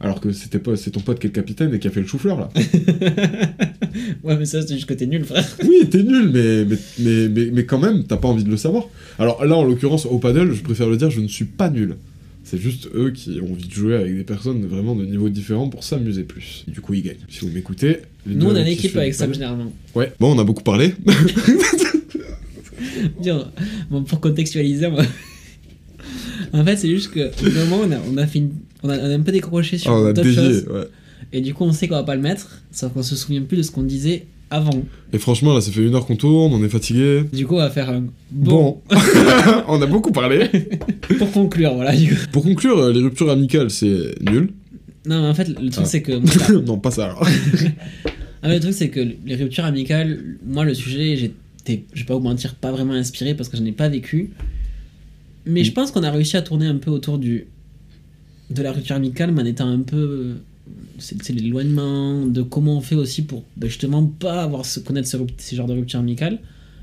[0.00, 2.00] alors que c'était pas c'est ton pote qui est le capitaine et qui a fait
[2.00, 2.50] le chou-fleur là
[4.24, 5.44] ouais, mais ça, c'est juste que t'es nul, frère.
[5.62, 8.56] Oui, t'es nul, mais, mais, mais, mais, mais quand même, t'as pas envie de le
[8.56, 8.84] savoir.
[9.18, 11.96] Alors là, en l'occurrence, au paddle, je préfère le dire, je ne suis pas nul.
[12.50, 15.68] C'est juste eux qui ont envie de jouer avec des personnes vraiment de niveau différent
[15.68, 16.64] pour s'amuser plus.
[16.66, 17.16] Et du coup, ils gagnent.
[17.28, 17.98] Si vous m'écoutez.
[18.26, 19.72] Nous, on a une qui équipe avec paddle- généralement.
[19.94, 20.94] Ouais, bon, on a beaucoup parlé.
[23.90, 25.02] Bon, pour contextualiser, moi.
[26.52, 28.98] en fait, c'est juste que, au moment, on a, on a fait une- on a,
[28.98, 30.64] on a un peu décroché sur Ah, on a dévié, choses.
[30.70, 30.86] ouais.
[31.32, 33.56] Et du coup, on sait qu'on va pas le mettre, sauf qu'on se souvient plus
[33.58, 34.82] de ce qu'on disait avant.
[35.12, 37.22] Et franchement, là, ça fait une heure qu'on tourne, on est fatigué.
[37.32, 38.82] Du coup, on va faire un bon, Bon,
[39.68, 40.48] on a beaucoup parlé.
[41.18, 41.94] pour conclure, voilà.
[41.96, 42.20] Du coup.
[42.32, 44.50] Pour conclure, euh, les ruptures amicales, c'est nul.
[45.06, 45.84] Non, mais en fait, le truc, Ah.
[45.84, 46.12] c'est que.
[46.12, 47.26] moi, non, pas ça alors.
[48.42, 52.06] Ah, mais le truc, c'est que les ruptures amicales, moi, le sujet, j'étais, je vais
[52.06, 54.30] pas vous mentir, pas vraiment inspiré parce que je n'ai pas vécu.
[55.46, 57.46] Mais je pense qu'on a réussi à tourner un peu autour du
[58.50, 60.34] de la rupture amicale, mais en étant un peu.
[60.98, 65.16] C'est l'éloignement, de comment on fait aussi pour ben, justement pas avoir ce, connaître ce,
[65.38, 66.40] ces genres de rupture amicale.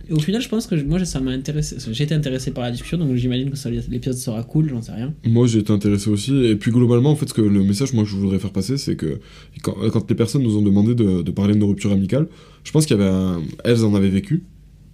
[0.10, 1.76] Et au final, je pense que moi, ça m'a intéressé.
[2.02, 5.14] Été intéressé par la discussion, donc j'imagine que l'épisode sera cool, j'en sais rien.
[5.26, 6.34] Moi, j'ai été intéressé aussi.
[6.46, 8.78] Et puis, globalement, en fait, ce que le message moi, que je voudrais faire passer,
[8.78, 9.20] c'est que
[9.64, 12.28] quand, les personnes nous ont demandé de, parler de nos ruptures amicales,
[12.64, 13.42] je pense qu'il y avait un...
[13.66, 14.44] Elles en avaient vécu.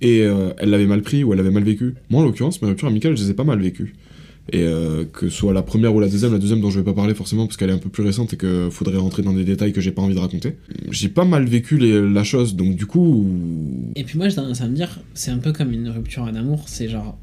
[0.02, 1.94] Et euh, elles l'avaient mal pris ou elles l'avaient mal vécu.
[2.10, 3.94] Moi, en l'occurrence, mes ruptures amicales, je les ai pas mal vécues.
[4.52, 6.84] Et euh, que ce soit la première ou la deuxième, la deuxième dont je vais
[6.86, 9.32] pas parler forcément parce qu'elle est un peu plus récente et que faudrait rentrer dans
[9.32, 10.58] des détails que j'ai pas envie de raconter.
[10.92, 13.26] J'ai pas mal vécu les- la chose, donc du coup.
[13.96, 16.36] Et puis moi, j'ai tendance à me dire, c'est un peu comme une rupture en
[16.36, 17.18] amour, c'est genre,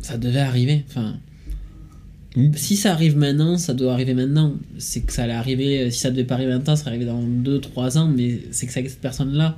[0.00, 0.84] ça devait arriver.
[0.88, 1.14] Enfin,
[2.36, 2.50] Mm.
[2.56, 4.54] si ça arrive maintenant, ça doit arriver maintenant.
[4.78, 7.04] C'est que ça allait arriver, euh, si ça devait pas arriver maintenant, ça serait arrivé
[7.04, 9.56] dans 2-3 ans, mais c'est que c'est avec cette personne-là.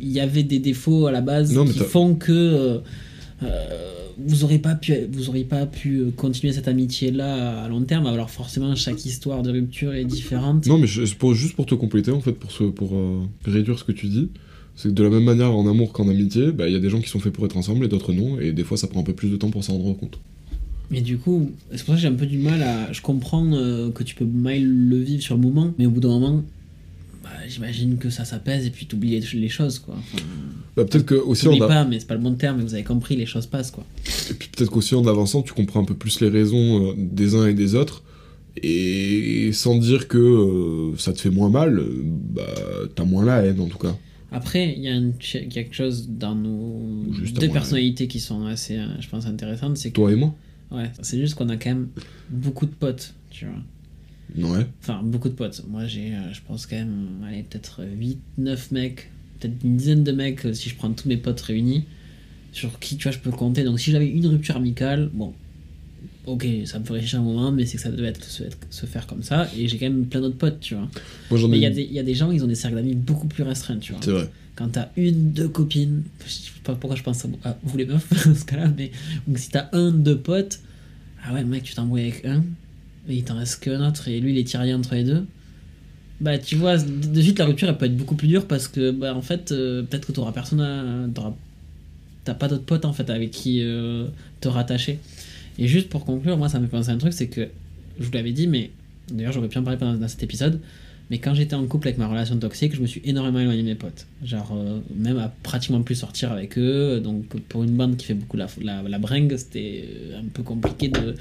[0.00, 2.32] Il y avait des défauts à la base Non, qui font que.
[2.32, 2.78] euh,
[3.44, 7.82] euh, vous aurez pas pu, vous auriez pas pu euh, continuer cette amitié-là à long
[7.82, 8.06] terme.
[8.06, 10.66] Alors forcément, chaque histoire de rupture est différente.
[10.66, 11.04] Non, mais je-
[11.34, 14.28] juste pour te compléter, en fait, pour, ce, pour euh, réduire ce que tu dis,
[14.74, 16.90] c'est que de la même manière en amour qu'en amitié, bah, il y a des
[16.90, 19.00] gens qui sont faits pour être ensemble et d'autres non, et des fois ça prend
[19.00, 20.18] un peu plus de temps pour s'en rendre compte.
[20.90, 22.92] Mais du coup, c'est pour ça que j'ai un peu du mal à.
[22.92, 25.98] Je comprends euh, que tu peux mal le vivre sur le moment, mais au bout
[26.00, 26.44] d'un moment,
[27.48, 29.94] j'imagine que ça s'apaise et puis t'oublies les, les choses, quoi.
[29.98, 30.22] Enfin,
[30.76, 32.74] Bah, peut-être que aussi en, a- pas, mais c'est pas le bon terme, mais vous
[32.74, 33.84] avez compris, les choses passent, quoi.
[34.30, 37.34] et puis peut-être qu'aussi en avançant, tu comprends un peu plus les raisons euh, des
[37.34, 38.02] uns et des autres,
[38.62, 41.82] et sans dire que euh, ça te fait moins mal,
[42.34, 42.42] bah
[42.94, 43.96] t'as moins la haine en tout cas.
[44.32, 45.00] Après, il y a
[45.48, 49.90] quelque chose dans nos Juste deux personnalités qui sont assez, euh, je pense, intéressantes, c'est
[49.90, 49.94] que.
[49.96, 50.34] Toi et moi
[50.72, 51.88] Ouais, c'est juste qu'on a quand même
[52.28, 53.54] beaucoup de potes, tu vois.
[54.36, 54.66] Ouais.
[54.82, 55.62] Enfin, beaucoup de potes.
[55.68, 59.10] Moi, j'ai, euh, je pense, quand même, allez, peut-être 8, 9 mecs,
[59.40, 61.84] peut-être une dizaine de mecs euh, si je prends tous mes potes réunis,
[62.52, 63.64] sur qui, tu vois, je peux compter.
[63.64, 65.32] Donc, si j'avais une rupture amicale, bon,
[66.26, 68.58] ok, ça me ferait chier un moment, mais c'est que ça devait être, se, être-
[68.70, 69.48] se faire comme ça.
[69.56, 70.88] Et j'ai quand même plein d'autres potes, tu vois.
[71.30, 72.54] Moi j'en Mais ai il y, a des- y a des gens, ils ont des
[72.54, 74.00] cercles d'amis beaucoup plus restreints, tu vois.
[74.02, 74.28] C'est vrai.
[74.56, 77.84] Quand t'as une, deux copines, je sais pas pourquoi je pense à, à vous les
[77.86, 78.90] meufs dans ce cas-là, mais
[79.26, 80.60] donc si t'as un, deux potes,
[81.24, 82.42] ah ouais, mec, tu t'embrouilles avec un,
[83.08, 85.26] il t'en reste qu'un autre, et lui il est tiraillé entre les deux.
[86.20, 88.90] Bah, tu vois, de suite la rupture elle peut être beaucoup plus dure parce que,
[88.90, 91.32] bah, en fait, euh, peut-être que t'auras personne à.
[92.24, 94.06] T'as pas d'autres potes en fait avec qui euh,
[94.40, 94.98] te rattacher.
[95.58, 97.48] Et juste pour conclure, moi ça me fait penser à un truc, c'est que
[98.00, 98.70] je vous l'avais dit, mais
[99.08, 100.60] d'ailleurs j'aurais pu en parler pendant cet épisode.
[101.08, 103.68] Mais quand j'étais en couple avec ma relation toxique, je me suis énormément éloigné de
[103.68, 104.06] mes potes.
[104.24, 107.00] Genre, euh, même à pratiquement plus sortir avec eux.
[107.00, 109.88] Donc, pour une bande qui fait beaucoup la, la, la bringue, c'était
[110.18, 111.14] un peu compliqué de,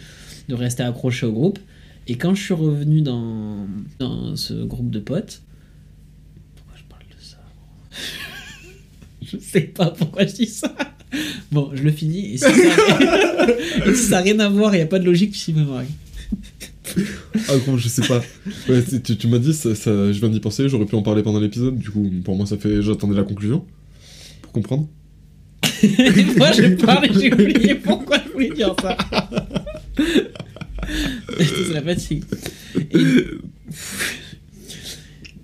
[0.50, 1.60] de rester accroché au groupe.
[2.08, 3.66] Et quand je suis revenu dans,
[4.00, 5.42] dans ce groupe de potes.
[6.56, 7.38] Pourquoi je parle de ça?
[9.22, 10.76] Je sais pas pourquoi je dis ça.
[11.52, 12.34] Bon, je le finis.
[12.34, 12.44] Et si
[13.96, 15.88] ça n'a rien à voir, il n'y a pas de logique, tu me marie.
[17.50, 18.22] Ah gros, je sais pas.
[18.70, 21.02] Ouais, tu tu- tu m'as dit, ça, ça- je viens d'y penser, j'aurais pu en
[21.02, 22.82] parler pendant l'épisode, du coup pour moi ça fait...
[22.84, 23.66] J'attendais la conclusion.
[24.44, 24.88] Pour comprendre.
[26.38, 28.96] Moi, je parle et j'ai oublié pourquoi je voulais dire ça.
[31.38, 32.24] C'est la fatigue.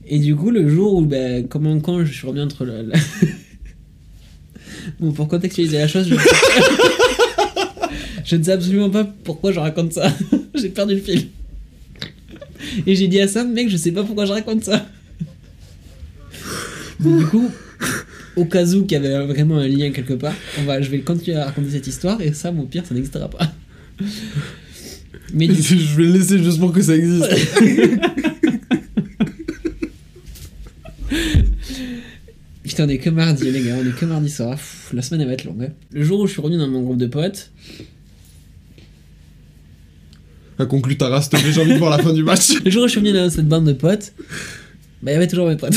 [0.07, 0.19] Et...
[0.19, 2.83] du coup, le jour où, ben, comme un con, je suis revenu entre le.
[2.83, 2.99] la-
[4.99, 6.15] Bon, pour contextualiser la chose, je...
[8.25, 10.11] je ne sais absolument pas pourquoi je raconte ça.
[10.55, 11.27] j'ai perdu le fil.
[12.87, 14.87] Et j'ai dit à Sam, mec, je sais pas pourquoi je raconte ça.
[16.99, 17.49] Donc, du coup,
[18.35, 20.99] au cas où qu'il y avait vraiment un lien quelque part, on va, je vais
[21.01, 23.51] continuer à raconter cette histoire et Sam, au pire, ça n'existera pas.
[25.33, 27.25] Mais du je vais le laisser juste pour que ça existe.
[32.63, 34.51] Putain, on est que mardi, les gars, on est que mardi soir.
[34.55, 35.63] Pff, la semaine elle va être longue.
[35.63, 35.73] hein.
[35.91, 37.51] Le jour où je suis revenu dans mon groupe de potes,
[40.59, 42.61] A conclu ta race, j'ai envie de voir la fin du match.
[42.63, 44.13] le jour où je suis revenu dans cette bande de potes,
[45.01, 45.73] bah il y avait toujours mes potes.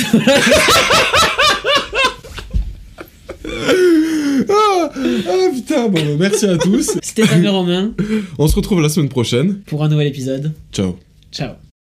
[5.27, 6.97] Ah, putain, bon, bah, merci à tous.
[7.03, 7.93] C'était Romain
[8.39, 9.61] On se retrouve la semaine prochaine.
[9.67, 10.53] pour un nouvel épisode.
[10.73, 10.97] Ciao.
[11.33, 11.64] Ciao.